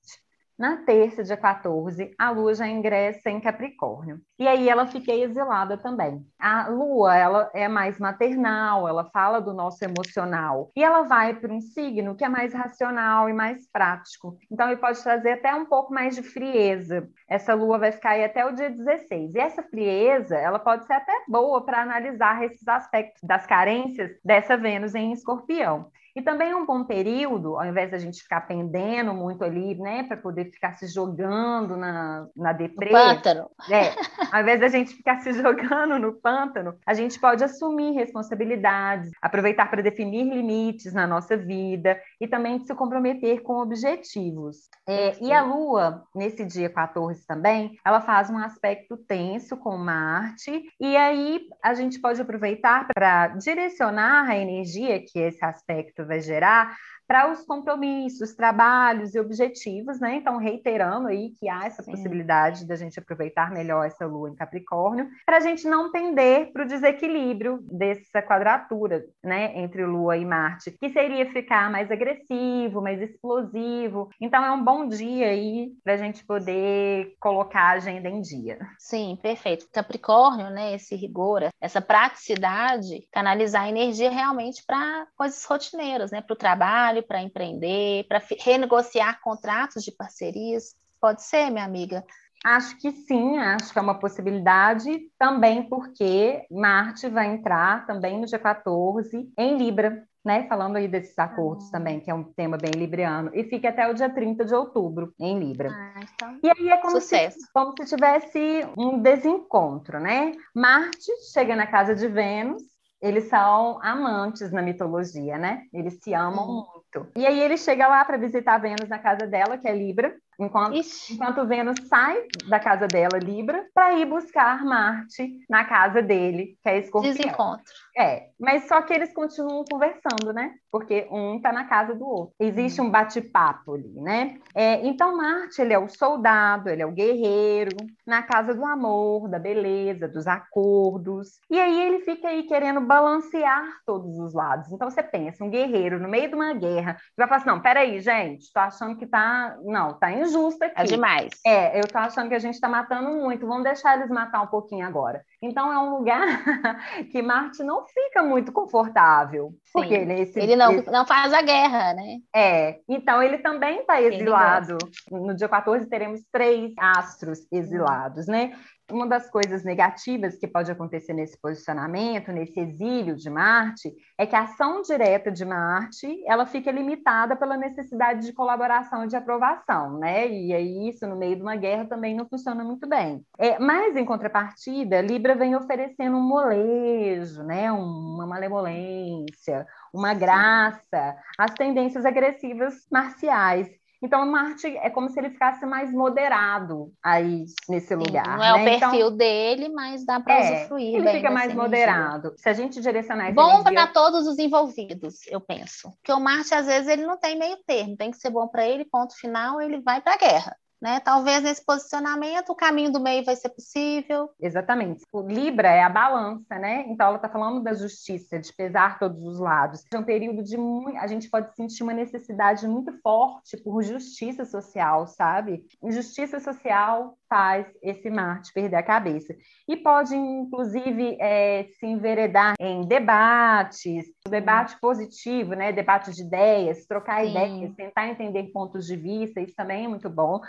Na 0.60 0.76
terça, 0.76 1.24
dia 1.24 1.38
14, 1.38 2.14
a 2.18 2.28
Lua 2.28 2.54
já 2.54 2.68
ingressa 2.68 3.30
em 3.30 3.40
Capricórnio. 3.40 4.20
E 4.38 4.46
aí 4.46 4.68
ela 4.68 4.86
fica 4.86 5.10
exilada 5.10 5.78
também. 5.78 6.22
A 6.38 6.68
Lua, 6.68 7.16
ela 7.16 7.50
é 7.54 7.66
mais 7.66 7.98
maternal, 7.98 8.86
ela 8.86 9.06
fala 9.06 9.40
do 9.40 9.54
nosso 9.54 9.82
emocional. 9.82 10.70
E 10.76 10.84
ela 10.84 11.04
vai 11.04 11.32
para 11.32 11.50
um 11.50 11.62
signo 11.62 12.14
que 12.14 12.26
é 12.26 12.28
mais 12.28 12.52
racional 12.52 13.26
e 13.26 13.32
mais 13.32 13.66
prático. 13.72 14.36
Então, 14.52 14.68
ele 14.68 14.76
pode 14.76 15.02
trazer 15.02 15.30
até 15.30 15.54
um 15.54 15.64
pouco 15.64 15.94
mais 15.94 16.14
de 16.14 16.22
frieza. 16.22 17.08
Essa 17.26 17.54
Lua 17.54 17.78
vai 17.78 17.90
ficar 17.90 18.10
aí 18.10 18.24
até 18.24 18.44
o 18.44 18.52
dia 18.52 18.68
16. 18.68 19.34
E 19.34 19.38
essa 19.38 19.62
frieza, 19.62 20.36
ela 20.36 20.58
pode 20.58 20.86
ser 20.86 20.92
até 20.92 21.24
boa 21.26 21.64
para 21.64 21.80
analisar 21.80 22.44
esses 22.44 22.68
aspectos 22.68 23.22
das 23.22 23.46
carências 23.46 24.10
dessa 24.22 24.58
Vênus 24.58 24.94
em 24.94 25.10
escorpião. 25.12 25.90
E 26.14 26.22
também 26.22 26.50
é 26.50 26.56
um 26.56 26.66
bom 26.66 26.84
período, 26.84 27.58
ao 27.58 27.66
invés 27.66 27.90
da 27.90 27.98
gente 27.98 28.22
ficar 28.22 28.42
pendendo 28.42 29.14
muito 29.14 29.44
ali, 29.44 29.74
né, 29.76 30.02
para 30.02 30.16
poder 30.16 30.46
ficar 30.46 30.74
se 30.74 30.86
jogando 30.86 31.76
na, 31.76 32.26
na 32.36 32.52
deprê. 32.52 32.90
pântano. 32.90 33.50
É, 33.70 33.94
ao 34.32 34.42
invés 34.42 34.60
da 34.60 34.68
gente 34.68 34.94
ficar 34.94 35.18
se 35.20 35.32
jogando 35.40 35.98
no 35.98 36.14
pântano, 36.14 36.76
a 36.86 36.94
gente 36.94 37.18
pode 37.20 37.44
assumir 37.44 37.92
responsabilidades, 37.92 39.10
aproveitar 39.22 39.70
para 39.70 39.82
definir 39.82 40.24
limites 40.24 40.92
na 40.92 41.06
nossa 41.06 41.36
vida 41.36 42.00
e 42.20 42.26
também 42.26 42.58
se 42.60 42.74
comprometer 42.74 43.42
com 43.42 43.60
objetivos. 43.60 44.68
É, 44.88 45.16
e 45.22 45.32
a 45.32 45.42
Lua, 45.42 46.04
nesse 46.14 46.44
dia 46.44 46.68
14 46.68 47.26
também, 47.26 47.78
ela 47.84 48.00
faz 48.00 48.30
um 48.30 48.38
aspecto 48.38 48.96
tenso 48.96 49.56
com 49.56 49.76
Marte, 49.76 50.62
e 50.80 50.96
aí 50.96 51.40
a 51.62 51.74
gente 51.74 52.00
pode 52.00 52.20
aproveitar 52.20 52.88
para 52.94 53.28
direcionar 53.28 54.28
a 54.28 54.36
energia 54.36 55.00
que 55.00 55.18
esse 55.18 55.44
aspecto 55.44 55.99
vai 56.04 56.20
gerar 56.20 56.76
para 57.10 57.32
os 57.32 57.42
compromissos, 57.42 58.36
trabalhos 58.36 59.16
e 59.16 59.18
objetivos, 59.18 59.98
né? 59.98 60.14
Então, 60.14 60.36
reiterando 60.36 61.08
aí 61.08 61.30
que 61.30 61.48
há 61.48 61.66
essa 61.66 61.82
Sim. 61.82 61.90
possibilidade 61.90 62.64
da 62.64 62.76
gente 62.76 63.00
aproveitar 63.00 63.50
melhor 63.50 63.84
essa 63.84 64.06
lua 64.06 64.30
em 64.30 64.36
Capricórnio, 64.36 65.08
para 65.26 65.38
a 65.38 65.40
gente 65.40 65.66
não 65.66 65.90
tender 65.90 66.52
para 66.52 66.62
o 66.62 66.68
desequilíbrio 66.68 67.58
dessa 67.62 68.22
quadratura, 68.22 69.04
né, 69.24 69.58
entre 69.58 69.84
Lua 69.84 70.16
e 70.16 70.24
Marte, 70.24 70.70
que 70.70 70.88
seria 70.90 71.28
ficar 71.32 71.68
mais 71.68 71.90
agressivo, 71.90 72.80
mais 72.80 73.02
explosivo. 73.02 74.08
Então, 74.20 74.44
é 74.44 74.52
um 74.52 74.62
bom 74.62 74.86
dia 74.86 75.30
aí 75.30 75.72
para 75.82 75.94
a 75.94 75.96
gente 75.96 76.24
poder 76.24 77.16
colocar 77.18 77.62
a 77.62 77.72
agenda 77.72 78.08
em 78.08 78.20
dia. 78.20 78.56
Sim, 78.78 79.18
perfeito. 79.20 79.66
Capricórnio, 79.72 80.48
né, 80.50 80.76
esse 80.76 80.94
rigor, 80.94 81.48
essa 81.60 81.80
praticidade, 81.80 83.08
canalizar 83.10 83.64
a 83.64 83.68
energia 83.68 84.12
realmente 84.12 84.62
para 84.64 85.08
coisas 85.16 85.44
rotineiras, 85.44 86.12
né, 86.12 86.20
para 86.20 86.34
o 86.34 86.38
trabalho 86.38 86.99
para 87.02 87.22
empreender, 87.22 88.04
para 88.08 88.22
renegociar 88.38 89.20
contratos 89.22 89.82
de 89.82 89.92
parcerias? 89.92 90.74
Pode 91.00 91.22
ser, 91.22 91.50
minha 91.50 91.64
amiga? 91.64 92.04
Acho 92.44 92.78
que 92.78 92.90
sim, 92.90 93.38
acho 93.38 93.70
que 93.72 93.78
é 93.78 93.82
uma 93.82 93.98
possibilidade, 93.98 94.98
também 95.18 95.68
porque 95.68 96.46
Marte 96.50 97.06
vai 97.08 97.26
entrar 97.26 97.86
também 97.86 98.18
no 98.18 98.26
dia 98.26 98.38
14 98.38 99.30
em 99.36 99.58
Libra, 99.58 100.06
né? 100.24 100.46
Falando 100.48 100.76
aí 100.76 100.88
desses 100.88 101.18
acordos 101.18 101.68
ah. 101.68 101.72
também, 101.72 102.00
que 102.00 102.10
é 102.10 102.14
um 102.14 102.24
tema 102.24 102.56
bem 102.56 102.70
libriano, 102.70 103.30
e 103.34 103.44
fica 103.44 103.68
até 103.68 103.86
o 103.90 103.94
dia 103.94 104.08
30 104.08 104.46
de 104.46 104.54
outubro 104.54 105.12
em 105.18 105.38
Libra. 105.38 105.68
Ah, 105.70 106.00
então... 106.00 106.38
E 106.42 106.48
aí 106.48 106.68
é 106.70 106.78
como 106.78 106.98
se, 106.98 107.28
como 107.52 107.74
se 107.78 107.94
tivesse 107.94 108.66
um 108.76 108.98
desencontro, 108.98 110.00
né? 110.00 110.32
Marte 110.54 111.10
chega 111.32 111.54
na 111.54 111.66
casa 111.66 111.94
de 111.94 112.08
Vênus, 112.08 112.62
eles 113.00 113.24
são 113.24 113.78
amantes 113.82 114.52
na 114.52 114.60
mitologia, 114.60 115.38
né? 115.38 115.62
Eles 115.72 115.98
se 116.02 116.12
amam 116.12 116.46
uhum. 116.46 116.54
muito. 116.54 117.10
E 117.16 117.26
aí 117.26 117.40
ele 117.40 117.56
chega 117.56 117.88
lá 117.88 118.04
para 118.04 118.18
visitar 118.18 118.58
Vênus 118.58 118.88
na 118.88 118.98
casa 118.98 119.26
dela, 119.26 119.56
que 119.56 119.66
é 119.66 119.74
Libra, 119.74 120.14
enquanto, 120.44 120.80
enquanto 121.10 121.46
Vênus 121.46 121.76
sai 121.88 122.24
da 122.48 122.58
casa 122.58 122.86
dela, 122.86 123.18
Libra, 123.18 123.64
para 123.74 123.94
ir 123.94 124.06
buscar 124.06 124.64
Marte 124.64 125.38
na 125.48 125.64
casa 125.64 126.02
dele, 126.02 126.56
que 126.62 126.68
é 126.68 126.78
Escorpião. 126.78 127.14
Desencontro. 127.14 127.64
É, 127.96 128.28
mas 128.38 128.66
só 128.66 128.80
que 128.82 128.92
eles 128.92 129.12
continuam 129.12 129.64
conversando, 129.70 130.32
né? 130.32 130.54
Porque 130.70 131.06
um 131.10 131.36
está 131.36 131.52
na 131.52 131.64
casa 131.64 131.94
do 131.94 132.06
outro. 132.06 132.34
Existe 132.40 132.80
um 132.80 132.90
bate-papo 132.90 133.74
ali, 133.74 134.00
né? 134.00 134.38
É, 134.54 134.86
então, 134.86 135.16
Marte, 135.16 135.60
ele 135.60 135.74
é 135.74 135.78
o 135.78 135.88
soldado, 135.88 136.68
ele 136.68 136.82
é 136.82 136.86
o 136.86 136.92
guerreiro, 136.92 137.76
na 138.06 138.22
casa 138.22 138.54
do 138.54 138.64
amor, 138.64 139.28
da 139.28 139.38
beleza, 139.38 140.08
dos 140.08 140.26
acordos. 140.26 141.40
E 141.50 141.58
aí 141.58 141.80
ele 141.80 142.00
fica 142.00 142.28
aí 142.28 142.44
querendo 142.44 142.80
balancear 142.80 143.64
todos 143.84 144.18
os 144.18 144.32
lados. 144.32 144.70
Então, 144.72 144.88
você 144.88 145.02
pensa, 145.02 145.44
um 145.44 145.50
guerreiro 145.50 145.98
no 145.98 146.08
meio 146.08 146.28
de 146.28 146.34
uma 146.34 146.54
guerra, 146.54 146.94
que 146.94 147.00
vai 147.18 147.26
falar 147.26 147.40
assim, 147.40 147.50
não, 147.50 147.60
peraí, 147.60 148.00
gente, 148.00 148.52
tô 148.52 148.60
achando 148.60 148.96
que 148.96 149.06
tá... 149.06 149.56
Não, 149.64 149.98
tá 149.98 150.12
injusto 150.30 150.64
aqui. 150.64 150.74
É 150.76 150.84
demais. 150.84 151.32
É, 151.44 151.78
eu 151.80 151.86
tô 151.86 151.98
achando 151.98 152.28
que 152.28 152.34
a 152.34 152.38
gente 152.38 152.60
tá 152.60 152.68
matando 152.68 153.10
muito, 153.10 153.46
vamos 153.46 153.64
deixar 153.64 153.96
eles 153.96 154.10
matar 154.10 154.42
um 154.42 154.46
pouquinho 154.46 154.86
agora. 154.86 155.24
Então, 155.42 155.72
é 155.72 155.78
um 155.78 155.96
lugar 155.96 156.26
que 157.10 157.22
Marte 157.22 157.62
não 157.62 157.86
fica 157.86 158.22
muito 158.22 158.52
confortável. 158.52 159.50
Sim. 159.64 159.72
Porque 159.72 160.04
nesse, 160.04 160.38
ele 160.38 160.54
não, 160.54 160.72
esse... 160.72 160.90
não 160.90 161.06
faz 161.06 161.32
a 161.32 161.42
guerra, 161.42 161.94
né? 161.94 162.18
É, 162.34 162.80
então 162.88 163.22
ele 163.22 163.38
também 163.38 163.80
está 163.80 164.00
exilado. 164.00 164.76
No 165.10 165.34
dia 165.34 165.48
14 165.48 165.88
teremos 165.88 166.20
três 166.30 166.72
astros 166.76 167.46
exilados, 167.50 168.26
né? 168.26 168.52
Uma 168.90 169.06
das 169.06 169.30
coisas 169.30 169.62
negativas 169.62 170.36
que 170.36 170.48
pode 170.48 170.70
acontecer 170.70 171.12
nesse 171.12 171.40
posicionamento, 171.40 172.32
nesse 172.32 172.58
exílio 172.58 173.14
de 173.14 173.30
Marte, 173.30 173.92
é 174.18 174.26
que 174.26 174.34
a 174.34 174.42
ação 174.42 174.82
direta 174.82 175.30
de 175.30 175.44
Marte, 175.44 176.22
ela 176.26 176.44
fica 176.44 176.72
limitada 176.72 177.36
pela 177.36 177.56
necessidade 177.56 178.26
de 178.26 178.32
colaboração 178.32 179.04
e 179.04 179.08
de 179.08 179.14
aprovação, 179.14 179.98
né? 179.98 180.28
E 180.28 180.52
aí 180.52 180.88
isso 180.88 181.06
no 181.06 181.16
meio 181.16 181.36
de 181.36 181.42
uma 181.42 181.54
guerra 181.54 181.84
também 181.84 182.14
não 182.14 182.28
funciona 182.28 182.64
muito 182.64 182.88
bem. 182.88 183.24
É, 183.38 183.58
mas 183.58 183.96
em 183.96 184.04
contrapartida, 184.04 185.00
Libra 185.00 185.29
vem 185.34 185.54
oferecendo 185.56 186.16
um 186.16 186.28
molejo, 186.28 187.42
né? 187.42 187.70
Uma 187.72 188.26
malemolência, 188.26 189.66
uma 189.92 190.14
graça, 190.14 191.16
as 191.38 191.52
tendências 191.54 192.04
agressivas 192.04 192.86
marciais. 192.90 193.68
Então, 194.02 194.24
Marte 194.24 194.66
é 194.66 194.88
como 194.88 195.10
se 195.10 195.20
ele 195.20 195.28
ficasse 195.28 195.66
mais 195.66 195.92
moderado 195.92 196.90
aí 197.02 197.44
nesse 197.68 197.94
lugar. 197.94 198.38
Não 198.38 198.44
é 198.44 198.52
né? 198.52 198.60
o 198.76 198.80
perfil 198.80 199.06
então, 199.06 199.16
dele, 199.16 199.68
mas 199.68 200.06
dá 200.06 200.18
para 200.18 200.34
é, 200.34 200.58
usufruir. 200.60 200.94
Ele 200.94 201.10
fica 201.10 201.30
mais 201.30 201.54
moderado. 201.54 202.32
Se 202.36 202.48
a 202.48 202.54
gente 202.54 202.80
direcionar 202.80 203.26
essa 203.26 203.34
Bom 203.34 203.60
energia... 203.60 203.72
para 203.72 203.86
todos 203.88 204.26
os 204.26 204.38
envolvidos, 204.38 205.26
eu 205.26 205.38
penso. 205.38 205.90
Porque 205.90 206.12
o 206.12 206.20
Marte, 206.20 206.54
às 206.54 206.66
vezes, 206.66 206.88
ele 206.88 207.04
não 207.04 207.18
tem 207.18 207.38
meio 207.38 207.58
termo. 207.66 207.94
Tem 207.94 208.10
que 208.10 208.16
ser 208.16 208.30
bom 208.30 208.48
para 208.48 208.66
ele, 208.66 208.86
ponto 208.86 209.14
final, 209.18 209.60
ele 209.60 209.80
vai 209.82 210.00
para 210.00 210.14
a 210.14 210.18
guerra. 210.18 210.56
Né? 210.80 210.98
Talvez 211.00 211.42
nesse 211.42 211.64
posicionamento 211.64 212.50
o 212.50 212.54
caminho 212.54 212.90
do 212.90 213.00
meio 213.00 213.24
vai 213.24 213.36
ser 213.36 213.50
possível. 213.50 214.30
Exatamente. 214.40 215.04
O 215.12 215.20
Libra 215.20 215.68
é 215.68 215.82
a 215.82 215.88
balança, 215.90 216.58
né? 216.58 216.84
Então 216.88 217.06
ela 217.06 217.16
está 217.16 217.28
falando 217.28 217.62
da 217.62 217.74
justiça, 217.74 218.38
de 218.38 218.52
pesar 218.52 218.98
todos 218.98 219.22
os 219.22 219.38
lados. 219.38 219.84
É 219.92 219.98
um 219.98 220.04
período 220.04 220.42
de 220.42 220.56
muito... 220.56 220.96
a 220.96 221.06
gente 221.06 221.28
pode 221.28 221.54
sentir 221.54 221.82
uma 221.82 221.92
necessidade 221.92 222.66
muito 222.66 222.92
forte 223.02 223.56
por 223.58 223.82
justiça 223.82 224.44
social, 224.44 225.06
sabe? 225.06 225.64
Injustiça 225.82 226.40
social 226.40 227.16
faz 227.30 227.64
esse 227.80 228.10
Marte 228.10 228.52
perder 228.52 228.76
a 228.76 228.82
cabeça. 228.82 229.32
E 229.68 229.76
pode, 229.76 230.16
inclusive, 230.16 231.16
é, 231.20 231.68
se 231.78 231.86
enveredar 231.86 232.54
em 232.58 232.84
debates, 232.84 234.04
debate 234.28 234.78
positivo, 234.80 235.54
né? 235.54 235.72
Debate 235.72 236.10
de 236.10 236.22
ideias, 236.22 236.84
trocar 236.86 237.22
Sim. 237.22 237.30
ideias, 237.30 237.74
tentar 237.76 238.08
entender 238.08 238.50
pontos 238.52 238.84
de 238.84 238.96
vista, 238.96 239.40
isso 239.40 239.54
também 239.54 239.84
é 239.84 239.88
muito 239.88 240.10
bom 240.10 240.40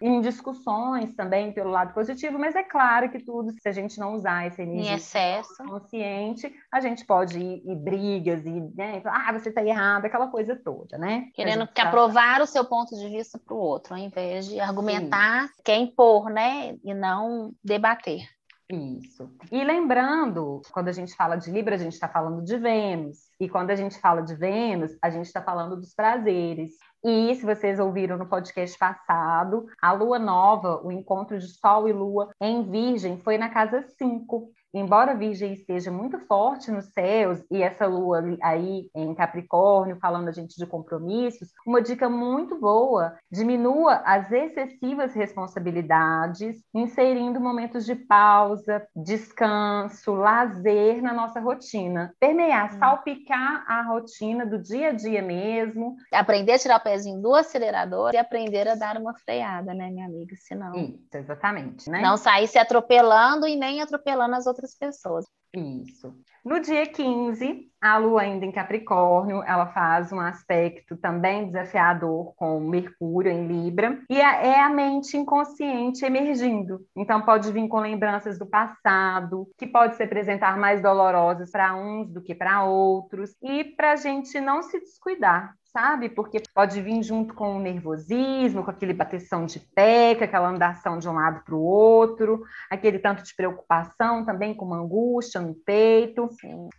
em 0.00 0.20
discussões 0.20 1.14
também 1.14 1.52
pelo 1.52 1.70
lado 1.70 1.92
positivo, 1.94 2.38
mas 2.38 2.54
é 2.54 2.62
claro 2.62 3.10
que 3.10 3.18
tudo, 3.18 3.52
se 3.52 3.68
a 3.68 3.72
gente 3.72 3.98
não 3.98 4.14
usar 4.14 4.46
essa 4.46 4.62
energia 4.62 4.92
em 4.92 4.94
excesso 4.94 5.64
consciente, 5.64 6.52
a 6.72 6.80
gente 6.80 7.04
pode 7.04 7.38
ir, 7.38 7.62
ir 7.64 7.76
brigas 7.76 8.44
e 8.44 8.60
né, 8.74 9.02
ah, 9.04 9.32
você 9.32 9.48
está 9.48 9.64
errado, 9.64 10.04
aquela 10.04 10.28
coisa 10.28 10.56
toda, 10.56 10.98
né? 10.98 11.28
Querendo 11.34 11.66
que, 11.66 11.74
que 11.74 11.80
aprovar 11.80 12.40
o 12.40 12.46
seu 12.46 12.64
ponto 12.64 12.94
de 12.96 13.08
vista 13.08 13.38
para 13.38 13.54
o 13.54 13.58
outro, 13.58 13.94
ao 13.94 14.00
invés 14.00 14.46
de 14.46 14.60
argumentar, 14.60 15.48
Sim. 15.48 15.62
quer 15.64 15.76
impor, 15.76 16.30
né? 16.30 16.76
E 16.84 16.94
não 16.94 17.52
debater. 17.62 18.28
Isso. 18.68 19.30
E 19.52 19.62
lembrando, 19.62 20.60
quando 20.72 20.88
a 20.88 20.92
gente 20.92 21.14
fala 21.14 21.36
de 21.36 21.50
Libra, 21.50 21.76
a 21.76 21.78
gente 21.78 21.92
está 21.92 22.08
falando 22.08 22.42
de 22.42 22.56
Vênus. 22.56 23.18
E 23.38 23.48
quando 23.48 23.70
a 23.70 23.76
gente 23.76 23.98
fala 24.00 24.22
de 24.22 24.34
Vênus, 24.34 24.96
a 25.00 25.08
gente 25.08 25.26
está 25.26 25.40
falando 25.40 25.76
dos 25.76 25.94
prazeres. 25.94 26.72
E 27.08 27.32
se 27.36 27.46
vocês 27.46 27.78
ouviram 27.78 28.18
no 28.18 28.26
podcast 28.26 28.76
passado, 28.76 29.68
a 29.80 29.92
lua 29.92 30.18
nova, 30.18 30.84
o 30.84 30.90
encontro 30.90 31.38
de 31.38 31.46
Sol 31.46 31.88
e 31.88 31.92
Lua 31.92 32.30
em 32.40 32.68
Virgem, 32.68 33.16
foi 33.20 33.38
na 33.38 33.48
casa 33.48 33.80
5 33.80 34.50
embora 34.74 35.12
a 35.12 35.14
Virgem 35.14 35.52
esteja 35.52 35.90
muito 35.90 36.18
forte 36.26 36.70
nos 36.70 36.86
céus 36.86 37.42
e 37.50 37.62
essa 37.62 37.86
lua 37.86 38.22
aí 38.42 38.88
em 38.94 39.14
Capricórnio, 39.14 39.98
falando 40.00 40.28
a 40.28 40.32
gente 40.32 40.56
de 40.56 40.66
compromissos, 40.66 41.48
uma 41.66 41.80
dica 41.80 42.08
muito 42.08 42.58
boa: 42.58 43.16
diminua 43.30 44.02
as 44.04 44.30
excessivas 44.30 45.14
responsabilidades, 45.14 46.56
inserindo 46.74 47.40
momentos 47.40 47.84
de 47.84 47.94
pausa, 47.94 48.86
descanso, 48.94 50.12
lazer 50.12 51.02
na 51.02 51.12
nossa 51.12 51.40
rotina. 51.40 52.12
Permear, 52.20 52.74
hum. 52.74 52.78
salpicar 52.78 53.64
a 53.68 53.82
rotina 53.82 54.44
do 54.44 54.58
dia 54.58 54.88
a 54.88 54.92
dia 54.92 55.22
mesmo. 55.22 55.96
Aprender 56.12 56.52
a 56.52 56.58
tirar 56.58 56.76
o 56.78 56.82
pezinho 56.82 57.20
do 57.20 57.34
acelerador 57.34 58.14
e 58.14 58.18
aprender 58.18 58.68
a 58.68 58.74
dar 58.74 58.96
uma 58.96 59.14
freada, 59.14 59.72
né, 59.72 59.90
minha 59.90 60.06
amiga? 60.06 60.34
Senão. 60.36 60.74
Isso, 60.74 61.16
exatamente. 61.16 61.88
Né? 61.88 62.00
Não 62.00 62.16
sair 62.16 62.46
se 62.46 62.58
atropelando 62.58 63.46
e 63.46 63.56
nem 63.56 63.80
atropelando 63.80 64.34
as 64.34 64.46
outras 64.46 64.55
outras 64.56 64.74
pessoas. 64.74 65.26
Isso. 65.54 66.14
No 66.46 66.60
dia 66.60 66.86
15, 66.86 67.72
a 67.80 67.98
Lua 67.98 68.22
ainda 68.22 68.46
em 68.46 68.52
Capricórnio, 68.52 69.42
ela 69.42 69.66
faz 69.66 70.12
um 70.12 70.20
aspecto 70.20 70.96
também 70.96 71.46
desafiador 71.46 72.34
com 72.36 72.60
Mercúrio 72.60 73.32
em 73.32 73.48
Libra, 73.48 74.00
e 74.08 74.20
é 74.20 74.60
a 74.60 74.70
mente 74.70 75.16
inconsciente 75.16 76.04
emergindo. 76.04 76.86
Então 76.96 77.20
pode 77.22 77.50
vir 77.50 77.66
com 77.66 77.80
lembranças 77.80 78.38
do 78.38 78.46
passado, 78.46 79.48
que 79.58 79.66
pode 79.66 79.96
se 79.96 80.04
apresentar 80.04 80.56
mais 80.56 80.80
dolorosas 80.80 81.50
para 81.50 81.74
uns 81.74 82.12
do 82.12 82.22
que 82.22 82.32
para 82.32 82.62
outros, 82.62 83.34
e 83.42 83.64
para 83.64 83.94
a 83.94 83.96
gente 83.96 84.40
não 84.40 84.62
se 84.62 84.78
descuidar, 84.78 85.52
sabe? 85.64 86.08
Porque 86.08 86.42
pode 86.54 86.80
vir 86.80 87.02
junto 87.02 87.34
com 87.34 87.56
o 87.56 87.60
nervosismo, 87.60 88.64
com 88.64 88.70
aquele 88.70 88.94
bateção 88.94 89.44
de 89.44 89.60
pé, 89.74 90.14
com 90.14 90.24
aquela 90.24 90.48
andação 90.48 90.98
de 90.98 91.08
um 91.08 91.12
lado 91.12 91.42
para 91.44 91.54
o 91.54 91.62
outro, 91.62 92.42
aquele 92.70 92.98
tanto 92.98 93.22
de 93.22 93.34
preocupação 93.34 94.24
também 94.24 94.54
com 94.54 94.64
uma 94.64 94.78
angústia 94.78 95.40
no 95.40 95.54
peito. 95.54 96.30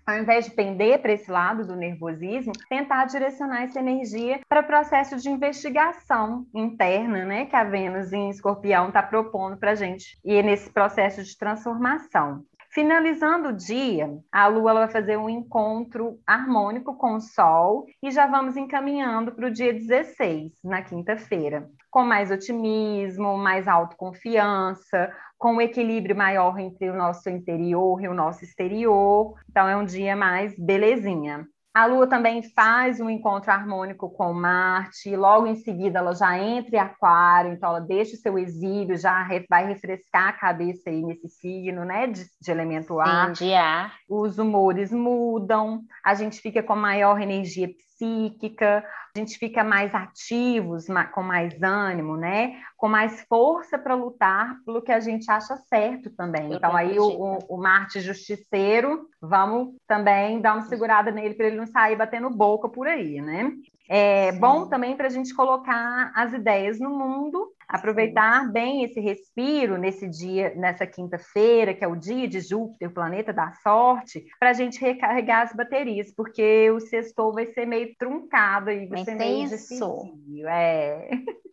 Ao 0.05 0.17
invés 0.17 0.45
de 0.45 0.51
pender 0.51 1.01
para 1.01 1.13
esse 1.13 1.29
lado 1.29 1.65
do 1.65 1.75
nervosismo, 1.75 2.53
tentar 2.69 3.05
direcionar 3.05 3.63
essa 3.63 3.79
energia 3.79 4.39
para 4.47 4.61
o 4.61 4.65
processo 4.65 5.17
de 5.17 5.29
investigação 5.29 6.45
interna, 6.53 7.25
né? 7.25 7.45
Que 7.45 7.55
a 7.55 7.63
Vênus 7.63 8.11
em 8.13 8.29
Escorpião 8.29 8.87
está 8.87 9.01
propondo 9.01 9.57
para 9.57 9.75
gente. 9.75 10.17
E 10.23 10.33
é 10.33 10.43
nesse 10.43 10.71
processo 10.71 11.23
de 11.23 11.37
transformação. 11.37 12.43
Finalizando 12.77 13.49
o 13.49 13.53
dia, 13.53 14.07
a 14.31 14.45
Lua 14.45 14.71
vai 14.71 14.87
fazer 14.87 15.17
um 15.17 15.27
encontro 15.27 16.19
harmônico 16.27 16.95
com 16.95 17.15
o 17.15 17.19
Sol 17.19 17.87
e 18.03 18.11
já 18.11 18.27
vamos 18.27 18.55
encaminhando 18.55 19.31
para 19.31 19.47
o 19.47 19.51
dia 19.51 19.73
16, 19.73 20.51
na 20.63 20.83
quinta-feira, 20.83 21.67
com 21.89 22.03
mais 22.03 22.29
otimismo, 22.29 23.35
mais 23.35 23.67
autoconfiança, 23.67 25.11
com 25.39 25.53
um 25.53 25.61
equilíbrio 25.61 26.15
maior 26.15 26.59
entre 26.59 26.87
o 26.91 26.95
nosso 26.95 27.31
interior 27.31 27.99
e 27.99 28.07
o 28.07 28.13
nosso 28.13 28.43
exterior. 28.43 29.33
Então, 29.49 29.67
é 29.67 29.75
um 29.75 29.83
dia 29.83 30.15
mais 30.15 30.53
belezinha. 30.55 31.47
A 31.77 31.85
Lua 31.85 32.07
também 32.07 32.41
faz 32.41 32.99
um 32.99 33.07
encontro 33.07 33.51
harmônico 33.51 34.09
com 34.09 34.33
Marte, 34.33 35.15
logo 35.15 35.45
em 35.45 35.53
seguida 35.53 35.99
ela 35.99 36.15
já 36.15 36.35
entra 36.35 36.75
em 36.75 36.79
Aquário, 36.79 37.53
então 37.53 37.69
ela 37.69 37.79
deixa 37.79 38.15
o 38.15 38.19
seu 38.19 38.35
exílio, 38.39 38.97
já 38.97 39.27
vai 39.47 39.67
refrescar 39.67 40.29
a 40.29 40.33
cabeça 40.33 40.89
aí 40.89 41.03
nesse 41.03 41.27
signo, 41.27 41.85
né, 41.85 42.07
de, 42.07 42.25
de 42.41 42.49
elemento 42.49 42.99
ar. 42.99 43.27
Sim, 43.35 43.45
de 43.45 43.53
ar. 43.53 43.93
Os 44.09 44.39
humores 44.39 44.91
mudam, 44.91 45.81
a 46.03 46.15
gente 46.15 46.41
fica 46.41 46.63
com 46.63 46.75
maior 46.75 47.21
energia 47.21 47.67
psíquica, 47.67 47.96
a 48.05 49.19
gente 49.19 49.37
fica 49.37 49.63
mais 49.63 49.93
ativos, 49.95 50.85
com 51.13 51.23
mais 51.23 51.61
ânimo, 51.61 52.15
né? 52.15 52.59
Com 52.75 52.87
mais 52.87 53.21
força 53.21 53.77
para 53.77 53.95
lutar 53.95 54.57
pelo 54.65 54.81
que 54.81 54.91
a 54.91 54.99
gente 54.99 55.29
acha 55.29 55.55
certo 55.55 56.09
também. 56.11 56.53
então, 56.53 56.75
aí 56.75 56.99
o, 56.99 57.39
o, 57.49 57.57
Marte 57.57 57.99
Justiceiro, 57.99 59.07
vamos 59.21 59.75
também 59.87 60.39
dar 60.39 60.53
uma 60.53 60.65
segurada 60.65 61.11
nele 61.11 61.33
para 61.33 61.47
ele 61.47 61.57
não 61.57 61.67
sair 61.67 61.95
batendo 61.95 62.29
boca 62.29 62.69
por 62.69 62.87
aí, 62.87 63.21
né? 63.21 63.51
É 63.89 64.31
Sim. 64.31 64.39
bom 64.39 64.67
também 64.67 64.95
para 64.95 65.07
a 65.07 65.11
gente 65.11 65.33
colocar 65.33 66.11
as 66.13 66.33
ideias 66.33 66.79
no 66.79 66.89
mundo 66.89 67.51
Aproveitar 67.67 68.49
bem 68.51 68.83
esse 68.83 68.99
respiro 68.99 69.77
nesse 69.77 70.07
dia, 70.07 70.55
nessa 70.55 70.87
quinta-feira, 70.87 71.73
que 71.73 71.83
é 71.83 71.87
o 71.87 71.97
dia 71.97 72.27
de 72.27 72.39
Júpiter, 72.39 72.89
o 72.89 72.93
planeta 72.93 73.33
da 73.33 73.51
sorte, 73.61 74.25
para 74.39 74.51
a 74.51 74.53
gente 74.53 74.79
recarregar 74.79 75.41
as 75.41 75.53
baterias, 75.53 76.13
porque 76.15 76.71
o 76.71 76.79
sextou 76.79 77.33
vai 77.33 77.45
ser 77.47 77.65
meio 77.65 77.93
truncado 77.97 78.71
e 78.71 78.87
vai 78.87 79.03
ser 79.03 79.15
meio 79.15 79.49
difícil. 79.49 80.13
É. 80.47 81.09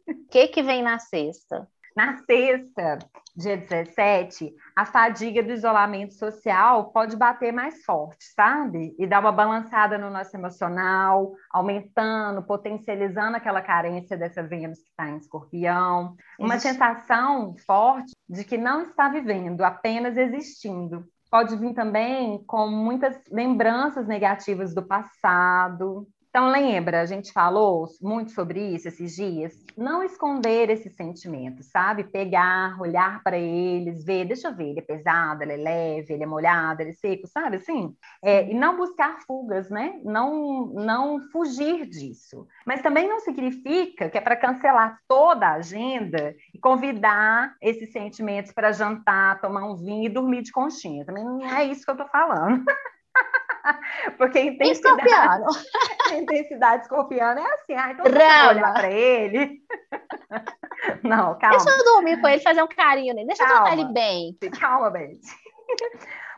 O 0.06 0.14
que, 0.30 0.46
que 0.48 0.62
vem 0.62 0.82
na 0.82 1.00
sexta? 1.00 1.68
Na 1.94 2.16
sexta, 2.18 2.98
dia 3.36 3.56
17, 3.56 4.52
a 4.74 4.84
fadiga 4.84 5.44
do 5.44 5.52
isolamento 5.52 6.12
social 6.14 6.90
pode 6.90 7.16
bater 7.16 7.52
mais 7.52 7.84
forte, 7.84 8.24
sabe? 8.34 8.96
E 8.98 9.06
dar 9.06 9.20
uma 9.20 9.30
balançada 9.30 9.96
no 9.96 10.10
nosso 10.10 10.36
emocional, 10.36 11.32
aumentando, 11.52 12.42
potencializando 12.42 13.36
aquela 13.36 13.62
carência 13.62 14.16
dessa 14.16 14.42
Vênus 14.42 14.80
que 14.80 14.88
está 14.90 15.08
em 15.08 15.18
escorpião. 15.18 16.16
Uma 16.36 16.56
Existe. 16.56 16.72
sensação 16.72 17.54
forte 17.64 18.12
de 18.28 18.42
que 18.42 18.58
não 18.58 18.82
está 18.82 19.08
vivendo, 19.08 19.62
apenas 19.62 20.16
existindo. 20.16 21.06
Pode 21.30 21.56
vir 21.56 21.74
também 21.74 22.42
com 22.44 22.68
muitas 22.68 23.20
lembranças 23.30 24.06
negativas 24.08 24.74
do 24.74 24.82
passado, 24.82 26.08
então, 26.34 26.50
lembra, 26.50 27.00
a 27.00 27.06
gente 27.06 27.32
falou 27.32 27.86
muito 28.02 28.32
sobre 28.32 28.74
isso 28.74 28.88
esses 28.88 29.14
dias? 29.14 29.56
Não 29.76 30.02
esconder 30.02 30.68
esses 30.68 30.92
sentimentos, 30.96 31.66
sabe? 31.66 32.02
Pegar, 32.02 32.76
olhar 32.80 33.22
para 33.22 33.38
eles, 33.38 34.04
ver, 34.04 34.24
deixa 34.24 34.48
eu 34.48 34.52
ver, 34.56 34.70
ele 34.70 34.80
é 34.80 34.82
pesado, 34.82 35.44
ele 35.44 35.52
é 35.52 35.56
leve, 35.56 36.12
ele 36.12 36.24
é 36.24 36.26
molhado, 36.26 36.82
ele 36.82 36.90
é 36.90 36.94
seco, 36.94 37.28
sabe 37.28 37.58
assim? 37.58 37.94
É, 38.20 38.50
e 38.50 38.52
não 38.52 38.76
buscar 38.76 39.20
fugas, 39.24 39.70
né? 39.70 40.00
Não, 40.02 40.66
não 40.74 41.20
fugir 41.30 41.86
disso. 41.86 42.48
Mas 42.66 42.82
também 42.82 43.08
não 43.08 43.20
significa 43.20 44.10
que 44.10 44.18
é 44.18 44.20
para 44.20 44.34
cancelar 44.34 44.98
toda 45.06 45.46
a 45.46 45.54
agenda 45.54 46.34
e 46.52 46.58
convidar 46.58 47.54
esses 47.62 47.92
sentimentos 47.92 48.50
para 48.50 48.72
jantar, 48.72 49.40
tomar 49.40 49.70
um 49.70 49.76
vinho 49.76 50.06
e 50.06 50.12
dormir 50.12 50.42
de 50.42 50.50
conchinha. 50.50 51.04
Também 51.04 51.22
não 51.22 51.46
é 51.46 51.62
isso 51.62 51.84
que 51.84 51.90
eu 51.92 51.94
estou 51.94 52.08
falando. 52.08 52.64
Porque 54.18 54.40
intensidade, 54.40 55.44
intensidade 56.14 56.82
escorpiana 56.82 57.40
é 57.40 57.54
assim, 57.54 57.74
ah, 57.74 57.92
então 57.92 58.04
vou 58.04 58.50
olhar 58.50 58.74
para 58.74 58.90
ele. 58.90 59.62
Não, 61.02 61.38
calma. 61.38 61.56
Deixa 61.56 61.70
eu 61.70 61.84
dormir 61.84 62.20
com 62.20 62.28
ele, 62.28 62.42
fazer 62.42 62.62
um 62.62 62.68
carinho 62.68 63.14
nele, 63.14 63.28
deixa 63.28 63.44
calma. 63.44 63.60
eu 63.60 63.64
tratar 63.64 63.80
ele 63.80 63.92
bem. 63.92 64.38
Calma, 64.58 64.90
Beth. 64.90 65.20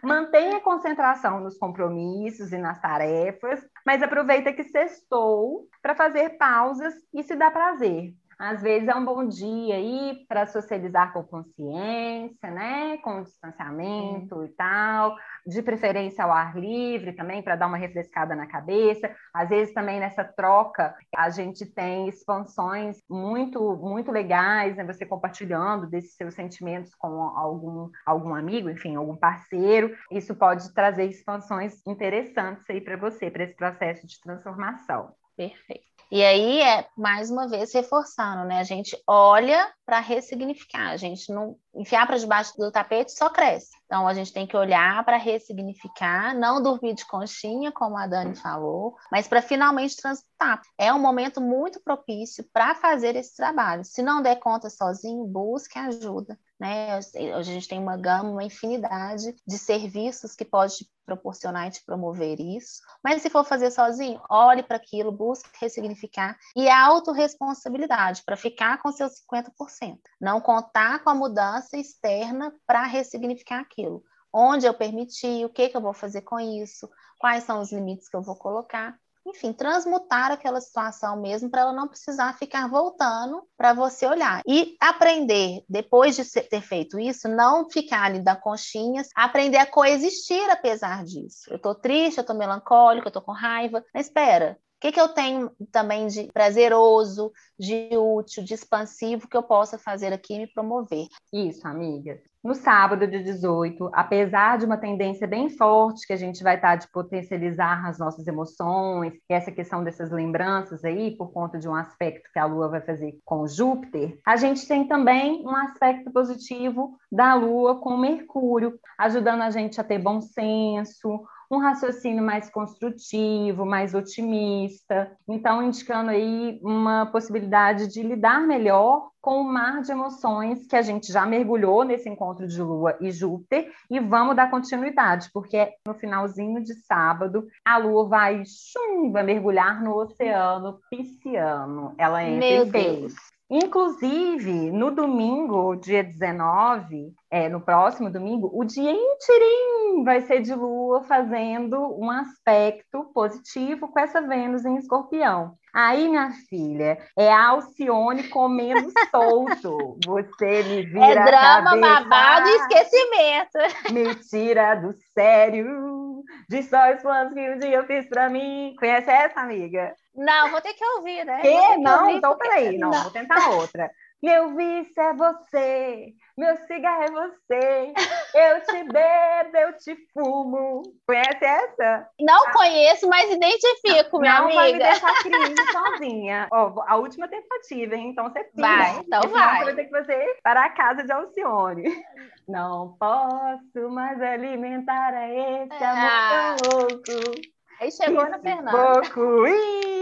Mantenha 0.02 0.58
a 0.58 0.60
concentração 0.60 1.40
nos 1.40 1.58
compromissos 1.58 2.52
e 2.52 2.58
nas 2.58 2.80
tarefas, 2.80 3.60
mas 3.84 4.02
aproveita 4.02 4.52
que 4.52 4.62
sextou 4.62 5.66
para 5.82 5.96
fazer 5.96 6.36
pausas 6.36 6.94
e 7.12 7.22
se 7.22 7.34
dá 7.34 7.50
prazer. 7.50 8.14
Às 8.38 8.60
vezes 8.60 8.86
é 8.86 8.94
um 8.94 9.04
bom 9.04 9.26
dia 9.26 9.76
aí 9.76 10.26
para 10.28 10.46
socializar 10.46 11.12
com 11.12 11.24
consciência, 11.24 12.50
né? 12.50 12.98
Com 12.98 13.22
distanciamento 13.22 14.44
e 14.44 14.48
tal, 14.48 15.16
de 15.46 15.62
preferência 15.62 16.24
ao 16.24 16.32
ar 16.32 16.56
livre 16.56 17.12
também, 17.12 17.42
para 17.42 17.56
dar 17.56 17.66
uma 17.66 17.76
refrescada 17.76 18.34
na 18.34 18.46
cabeça. 18.46 19.14
Às 19.32 19.48
vezes 19.48 19.72
também 19.72 20.00
nessa 20.00 20.24
troca 20.24 20.94
a 21.14 21.30
gente 21.30 21.64
tem 21.64 22.08
expansões 22.08 22.98
muito, 23.08 23.76
muito 23.76 24.10
legais, 24.10 24.76
né? 24.76 24.84
Você 24.84 25.06
compartilhando 25.06 25.86
desses 25.86 26.14
seus 26.16 26.34
sentimentos 26.34 26.94
com 26.94 27.22
algum, 27.22 27.90
algum 28.04 28.34
amigo, 28.34 28.68
enfim, 28.68 28.96
algum 28.96 29.16
parceiro. 29.16 29.96
Isso 30.10 30.34
pode 30.34 30.72
trazer 30.74 31.04
expansões 31.04 31.80
interessantes 31.86 32.64
aí 32.68 32.80
para 32.80 32.96
você, 32.96 33.30
para 33.30 33.44
esse 33.44 33.54
processo 33.54 34.06
de 34.06 34.20
transformação. 34.20 35.14
Perfeito. 35.36 35.95
E 36.10 36.22
aí 36.22 36.60
é, 36.60 36.86
mais 36.96 37.30
uma 37.30 37.48
vez, 37.48 37.74
reforçando, 37.74 38.44
né? 38.44 38.60
A 38.60 38.64
gente 38.64 38.96
olha 39.08 39.68
para 39.84 39.98
ressignificar, 39.98 40.90
a 40.90 40.96
gente 40.96 41.32
não 41.32 41.56
enfiar 41.74 42.06
para 42.06 42.16
debaixo 42.16 42.56
do 42.56 42.70
tapete 42.70 43.10
só 43.10 43.28
cresce. 43.28 43.70
Então 43.86 44.06
a 44.06 44.14
gente 44.14 44.32
tem 44.32 44.46
que 44.46 44.56
olhar 44.56 45.04
para 45.04 45.16
ressignificar, 45.16 46.32
não 46.34 46.62
dormir 46.62 46.94
de 46.94 47.04
conchinha, 47.06 47.72
como 47.72 47.96
a 47.96 48.06
Dani 48.06 48.36
falou, 48.36 48.94
mas 49.10 49.26
para 49.26 49.42
finalmente 49.42 49.96
transitar. 49.96 50.60
É 50.78 50.92
um 50.92 51.00
momento 51.00 51.40
muito 51.40 51.80
propício 51.82 52.44
para 52.52 52.74
fazer 52.76 53.16
esse 53.16 53.34
trabalho. 53.34 53.84
Se 53.84 54.00
não 54.00 54.22
der 54.22 54.36
conta 54.36 54.70
sozinho, 54.70 55.26
busque 55.26 55.78
ajuda. 55.78 56.38
Né? 56.58 56.98
Hoje 56.98 57.34
a 57.34 57.42
gente 57.42 57.68
tem 57.68 57.78
uma 57.78 57.96
gama, 57.96 58.30
uma 58.30 58.44
infinidade 58.44 59.34
de 59.46 59.58
serviços 59.58 60.34
que 60.34 60.44
pode 60.44 60.76
te 60.76 60.90
proporcionar 61.04 61.68
e 61.68 61.70
te 61.70 61.84
promover 61.84 62.40
isso. 62.40 62.80
Mas 63.04 63.22
se 63.22 63.28
for 63.28 63.44
fazer 63.44 63.70
sozinho, 63.70 64.20
olhe 64.30 64.62
para 64.62 64.76
aquilo, 64.76 65.12
busque 65.12 65.48
ressignificar 65.60 66.36
e 66.56 66.68
a 66.68 66.86
autorresponsabilidade 66.86 68.22
para 68.24 68.36
ficar 68.36 68.82
com 68.82 68.90
seus 68.90 69.12
50%. 69.20 69.98
Não 70.20 70.40
contar 70.40 71.04
com 71.04 71.10
a 71.10 71.14
mudança 71.14 71.76
externa 71.76 72.52
para 72.66 72.86
ressignificar 72.86 73.60
aquilo. 73.60 74.02
Onde 74.32 74.66
eu 74.66 74.74
permiti, 74.74 75.44
o 75.44 75.50
que, 75.50 75.68
que 75.68 75.76
eu 75.76 75.80
vou 75.80 75.94
fazer 75.94 76.22
com 76.22 76.40
isso, 76.40 76.88
quais 77.18 77.44
são 77.44 77.60
os 77.60 77.70
limites 77.70 78.08
que 78.08 78.16
eu 78.16 78.22
vou 78.22 78.36
colocar 78.36 78.98
enfim, 79.26 79.52
transmutar 79.52 80.30
aquela 80.30 80.60
situação 80.60 81.20
mesmo 81.20 81.50
para 81.50 81.62
ela 81.62 81.72
não 81.72 81.88
precisar 81.88 82.38
ficar 82.38 82.68
voltando 82.68 83.42
para 83.56 83.74
você 83.74 84.06
olhar. 84.06 84.42
E 84.46 84.76
aprender, 84.80 85.64
depois 85.68 86.16
de 86.16 86.24
ter 86.24 86.60
feito 86.60 86.98
isso, 86.98 87.28
não 87.28 87.68
ficar 87.68 88.04
ali 88.04 88.20
da 88.20 88.36
conchinhas, 88.36 89.08
aprender 89.14 89.58
a 89.58 89.66
coexistir 89.66 90.48
apesar 90.50 91.04
disso. 91.04 91.50
Eu 91.50 91.56
estou 91.56 91.74
triste, 91.74 92.18
eu 92.18 92.22
estou 92.22 92.36
melancólico, 92.36 93.06
eu 93.06 93.10
estou 93.10 93.22
com 93.22 93.32
raiva, 93.32 93.84
mas 93.92 94.06
espera, 94.06 94.58
o 94.76 94.78
que, 94.80 94.92
que 94.92 95.00
eu 95.00 95.08
tenho 95.08 95.50
também 95.72 96.06
de 96.06 96.30
prazeroso, 96.32 97.32
de 97.58 97.88
útil, 97.96 98.44
de 98.44 98.52
expansivo 98.52 99.26
que 99.26 99.36
eu 99.36 99.42
possa 99.42 99.78
fazer 99.78 100.12
aqui 100.12 100.34
e 100.34 100.38
me 100.40 100.46
promover? 100.46 101.06
Isso, 101.32 101.66
amiga. 101.66 102.20
No 102.46 102.54
sábado, 102.54 103.08
de 103.08 103.24
18, 103.24 103.90
apesar 103.92 104.56
de 104.56 104.64
uma 104.64 104.76
tendência 104.76 105.26
bem 105.26 105.50
forte 105.50 106.06
que 106.06 106.12
a 106.12 106.16
gente 106.16 106.44
vai 106.44 106.54
estar 106.54 106.76
de 106.76 106.86
potencializar 106.92 107.84
as 107.84 107.98
nossas 107.98 108.24
emoções, 108.24 109.14
essa 109.28 109.50
questão 109.50 109.82
dessas 109.82 110.12
lembranças 110.12 110.84
aí, 110.84 111.16
por 111.16 111.32
conta 111.32 111.58
de 111.58 111.68
um 111.68 111.74
aspecto 111.74 112.30
que 112.32 112.38
a 112.38 112.44
Lua 112.44 112.68
vai 112.68 112.80
fazer 112.80 113.18
com 113.24 113.48
Júpiter, 113.48 114.16
a 114.24 114.36
gente 114.36 114.64
tem 114.64 114.86
também 114.86 115.44
um 115.44 115.56
aspecto 115.56 116.08
positivo 116.12 116.96
da 117.10 117.34
Lua 117.34 117.80
com 117.80 117.96
Mercúrio, 117.96 118.78
ajudando 118.96 119.42
a 119.42 119.50
gente 119.50 119.80
a 119.80 119.84
ter 119.84 119.98
bom 119.98 120.20
senso, 120.20 121.24
um 121.50 121.58
raciocínio 121.58 122.22
mais 122.22 122.50
construtivo, 122.50 123.64
mais 123.64 123.94
otimista. 123.94 125.12
Então, 125.28 125.62
indicando 125.62 126.10
aí 126.10 126.60
uma 126.62 127.06
possibilidade 127.06 127.86
de 127.88 128.02
lidar 128.02 128.40
melhor 128.40 129.08
com 129.20 129.40
o 129.40 129.44
mar 129.44 129.82
de 129.82 129.90
emoções 129.90 130.66
que 130.66 130.76
a 130.76 130.82
gente 130.82 131.12
já 131.12 131.26
mergulhou 131.26 131.82
nesse 131.82 132.08
encontro 132.08 132.46
de 132.46 132.62
Lua 132.62 132.96
e 133.00 133.10
Júpiter 133.10 133.72
e 133.90 133.98
vamos 133.98 134.36
dar 134.36 134.50
continuidade, 134.50 135.30
porque 135.32 135.72
no 135.84 135.94
finalzinho 135.94 136.62
de 136.62 136.74
sábado 136.74 137.46
a 137.64 137.76
Lua 137.76 138.08
vai, 138.08 138.44
chum, 138.44 139.10
vai 139.10 139.24
mergulhar 139.24 139.82
no 139.82 139.96
oceano 139.96 140.78
pisciano. 140.88 141.92
Ela 141.98 142.22
entra 142.22 142.38
Meu 142.38 142.66
em 142.66 142.70
Deus. 142.70 143.14
Inclusive, 143.48 144.72
no 144.72 144.90
domingo, 144.90 145.76
dia 145.76 146.02
19, 146.02 147.14
é, 147.30 147.48
no 147.48 147.60
próximo 147.60 148.10
domingo, 148.10 148.50
o 148.52 148.64
dia 148.64 148.90
inteirinho 148.90 150.02
vai 150.02 150.20
ser 150.22 150.40
de 150.40 150.52
Lua 150.52 151.04
fazendo 151.04 151.96
um 151.96 152.10
aspecto 152.10 153.04
positivo 153.14 153.86
com 153.88 154.00
essa 154.00 154.20
Vênus 154.20 154.64
em 154.64 154.76
escorpião. 154.76 155.54
Aí, 155.72 156.08
minha 156.08 156.30
filha, 156.48 156.98
é 157.16 157.30
Alcione 157.30 158.24
comendo 158.30 158.90
solto. 159.12 159.96
Você 160.04 160.62
me 160.64 160.82
vira 160.86 161.06
É 161.06 161.14
drama, 161.14 161.70
cabeça, 161.70 162.00
babado 162.00 162.48
e 162.48 162.56
esquecimento. 162.56 163.58
Me 163.92 164.14
tira 164.14 164.74
do 164.74 164.92
sério. 165.12 166.24
De 166.48 166.62
só 166.62 166.92
os 166.92 167.02
planos 167.02 167.34
que 167.34 167.50
um 167.50 167.58
dia 167.58 167.76
eu 167.76 167.84
fiz 167.84 168.08
pra 168.08 168.28
mim. 168.28 168.74
Conhece 168.78 169.10
essa, 169.10 169.40
amiga? 169.40 169.94
Não, 170.16 170.50
vou 170.50 170.60
ter 170.60 170.74
que 170.74 170.84
ouvir, 170.96 171.24
né? 171.24 171.40
Que? 171.40 171.76
Não, 171.78 172.00
ouvir, 172.00 172.16
então 172.16 172.32
porque- 172.36 172.48
peraí. 172.48 172.78
Não, 172.78 172.90
vou 172.92 173.10
tentar 173.10 173.50
outra. 173.50 173.90
Meu 174.22 174.56
vício 174.56 174.98
é 175.02 175.12
você, 175.12 176.06
meu 176.38 176.56
cigarro 176.66 177.02
é 177.02 177.10
você, 177.10 177.92
eu 178.34 178.60
te 178.62 178.82
bebo, 178.90 179.56
eu 179.58 179.76
te 179.76 179.94
fumo. 180.14 180.82
Conhece 181.06 181.44
essa? 181.44 182.08
Não 182.18 182.50
conheço, 182.50 183.06
mas 183.08 183.30
identifico, 183.30 184.18
minha 184.18 184.40
não 184.40 184.44
vai 184.54 184.72
me 184.72 184.82
amiga. 184.82 184.84
deixar 184.86 185.12
crise 185.22 185.54
sozinha. 185.70 186.48
Ó, 186.50 186.82
a 186.88 186.96
última 186.96 187.28
tentativa, 187.28 187.94
hein? 187.94 188.08
Então 188.08 188.24
você 188.24 188.42
pira. 188.44 188.66
Vai, 188.66 188.98
então 189.00 189.20
vai. 189.30 189.58
Você 189.58 189.64
vai 189.66 189.74
ter 189.74 189.84
que 189.84 189.90
fazer 189.90 190.38
para 190.42 190.64
a 190.64 190.70
casa 190.70 191.04
de 191.04 191.12
Alcione. 191.12 192.04
Não 192.48 192.96
posso 192.98 193.90
mais 193.90 194.20
alimentar 194.22 195.12
a 195.12 195.28
esse 195.30 195.84
Ah, 195.84 196.56
amor 196.56 196.58
tão 196.62 196.78
louco. 197.18 197.40
Aí 197.78 197.92
chegou 197.92 198.26
na 198.30 198.38
Fernanda. 198.38 198.70
pouco. 199.02 199.46
Ih! 199.46 199.95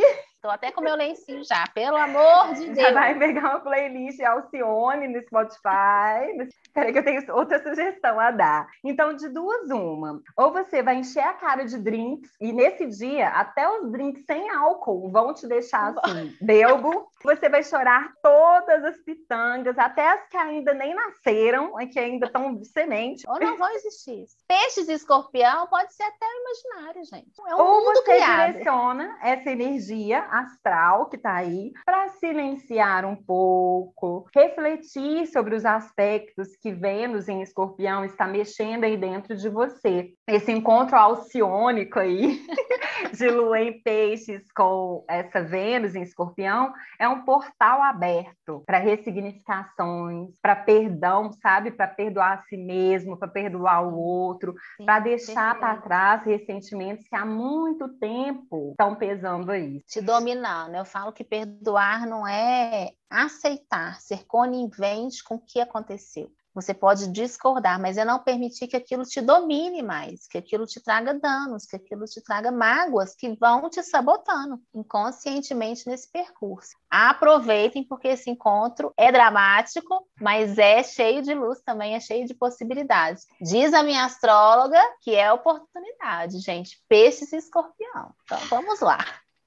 Tô 0.44 0.50
até 0.50 0.70
com 0.70 0.82
meu 0.82 0.94
lencinho 0.94 1.42
já, 1.42 1.64
pelo 1.68 1.96
amor 1.96 2.52
de 2.52 2.66
Já 2.66 2.72
Deus. 2.74 2.92
vai 2.92 3.18
pegar 3.18 3.48
uma 3.48 3.60
playlist 3.60 4.20
Alcione 4.20 5.08
no 5.08 5.22
Spotify. 5.22 6.50
Peraí 6.74 6.92
que 6.92 6.98
eu 6.98 7.02
tenho 7.02 7.34
outra 7.34 7.62
sugestão 7.62 8.20
a 8.20 8.30
dar. 8.30 8.68
Então, 8.84 9.14
de 9.14 9.30
duas, 9.30 9.70
uma. 9.70 10.20
Ou 10.36 10.52
você 10.52 10.82
vai 10.82 10.96
encher 10.96 11.22
a 11.22 11.32
cara 11.32 11.64
de 11.64 11.78
drinks, 11.78 12.30
e 12.38 12.52
nesse 12.52 12.86
dia, 12.88 13.28
até 13.28 13.66
os 13.66 13.90
drinks 13.90 14.26
sem 14.26 14.50
álcool 14.50 15.10
vão 15.10 15.32
te 15.32 15.46
deixar 15.46 15.94
assim, 15.96 16.36
belbo. 16.42 17.08
Você 17.22 17.48
vai 17.48 17.62
chorar 17.62 18.12
todas 18.22 18.84
as 18.84 18.98
pitangas, 18.98 19.78
até 19.78 20.06
as 20.06 20.28
que 20.28 20.36
ainda 20.36 20.74
nem 20.74 20.94
nasceram, 20.94 21.72
que 21.90 21.98
ainda 21.98 22.26
estão 22.26 22.62
semente. 22.64 23.24
Ou 23.26 23.40
não 23.40 23.56
vão 23.56 23.70
existir. 23.76 24.26
Peixes 24.46 24.90
e 24.90 24.92
escorpião 24.92 25.66
pode 25.68 25.94
ser 25.94 26.02
até 26.02 26.26
o 26.26 26.74
imaginário, 26.76 27.04
gente. 27.06 27.32
É 27.48 27.54
um 27.54 27.60
Ou 27.60 27.84
você 27.84 28.02
criado. 28.02 28.52
direciona 28.52 29.18
essa 29.22 29.50
energia 29.50 30.33
astral 30.40 31.06
que 31.06 31.16
está 31.16 31.34
aí 31.34 31.72
para 31.84 32.08
silenciar 32.08 33.04
um 33.04 33.16
pouco, 33.16 34.26
refletir 34.34 35.26
sobre 35.26 35.54
os 35.54 35.64
aspectos 35.64 36.56
que 36.56 36.72
Vênus 36.72 37.28
em 37.28 37.42
Escorpião 37.42 38.04
está 38.04 38.26
mexendo 38.26 38.84
aí 38.84 38.96
dentro 38.96 39.36
de 39.36 39.48
você. 39.48 40.12
Esse 40.26 40.52
encontro 40.52 40.96
alciônico 40.96 41.98
aí 41.98 42.40
de 43.16 43.28
Lua 43.28 43.60
em 43.60 43.80
Peixes 43.82 44.42
com 44.54 45.04
essa 45.08 45.42
Vênus 45.42 45.94
em 45.94 46.02
Escorpião 46.02 46.72
é 46.98 47.08
um 47.08 47.24
portal 47.24 47.82
aberto 47.82 48.62
para 48.66 48.78
ressignificações, 48.78 50.30
para 50.40 50.56
perdão, 50.56 51.32
sabe? 51.32 51.70
Para 51.70 51.86
perdoar 51.86 52.38
a 52.38 52.42
si 52.42 52.56
mesmo, 52.56 53.16
para 53.16 53.28
perdoar 53.28 53.86
o 53.86 53.96
outro, 53.96 54.54
para 54.84 55.00
deixar 55.00 55.58
para 55.58 55.76
trás 55.76 56.24
ressentimentos 56.24 57.06
que 57.08 57.16
há 57.16 57.24
muito 57.24 57.88
tempo 57.98 58.70
estão 58.70 58.94
pesando 58.94 59.50
aí. 59.50 59.80
Te 59.86 60.00
dominando. 60.24 60.74
Eu 60.74 60.84
falo 60.84 61.12
que 61.12 61.22
perdoar 61.22 62.06
não 62.06 62.26
é 62.26 62.92
aceitar, 63.10 64.00
ser 64.00 64.24
conivente 64.24 65.22
com 65.22 65.34
o 65.34 65.40
que 65.40 65.60
aconteceu. 65.60 66.32
Você 66.54 66.72
pode 66.72 67.08
discordar, 67.08 67.80
mas 67.80 67.98
é 67.98 68.04
não 68.04 68.20
permitir 68.20 68.68
que 68.68 68.76
aquilo 68.76 69.02
te 69.02 69.20
domine 69.20 69.82
mais, 69.82 70.28
que 70.28 70.38
aquilo 70.38 70.64
te 70.66 70.80
traga 70.80 71.12
danos, 71.12 71.66
que 71.66 71.74
aquilo 71.74 72.04
te 72.04 72.22
traga 72.22 72.52
mágoas 72.52 73.16
que 73.16 73.34
vão 73.34 73.68
te 73.68 73.82
sabotando 73.82 74.60
inconscientemente 74.72 75.88
nesse 75.88 76.08
percurso. 76.12 76.70
Aproveitem, 76.88 77.82
porque 77.82 78.06
esse 78.06 78.30
encontro 78.30 78.94
é 78.96 79.10
dramático, 79.10 80.06
mas 80.20 80.56
é 80.56 80.84
cheio 80.84 81.22
de 81.22 81.34
luz 81.34 81.60
também, 81.60 81.96
é 81.96 82.00
cheio 82.00 82.24
de 82.24 82.34
possibilidades. 82.34 83.26
Diz 83.40 83.74
a 83.74 83.82
minha 83.82 84.04
astróloga 84.04 84.80
que 85.00 85.12
é 85.12 85.32
oportunidade, 85.32 86.38
gente. 86.38 86.80
Peixes 86.88 87.32
e 87.32 87.36
escorpião. 87.36 88.14
Então 88.24 88.38
vamos 88.48 88.78
lá. 88.78 89.04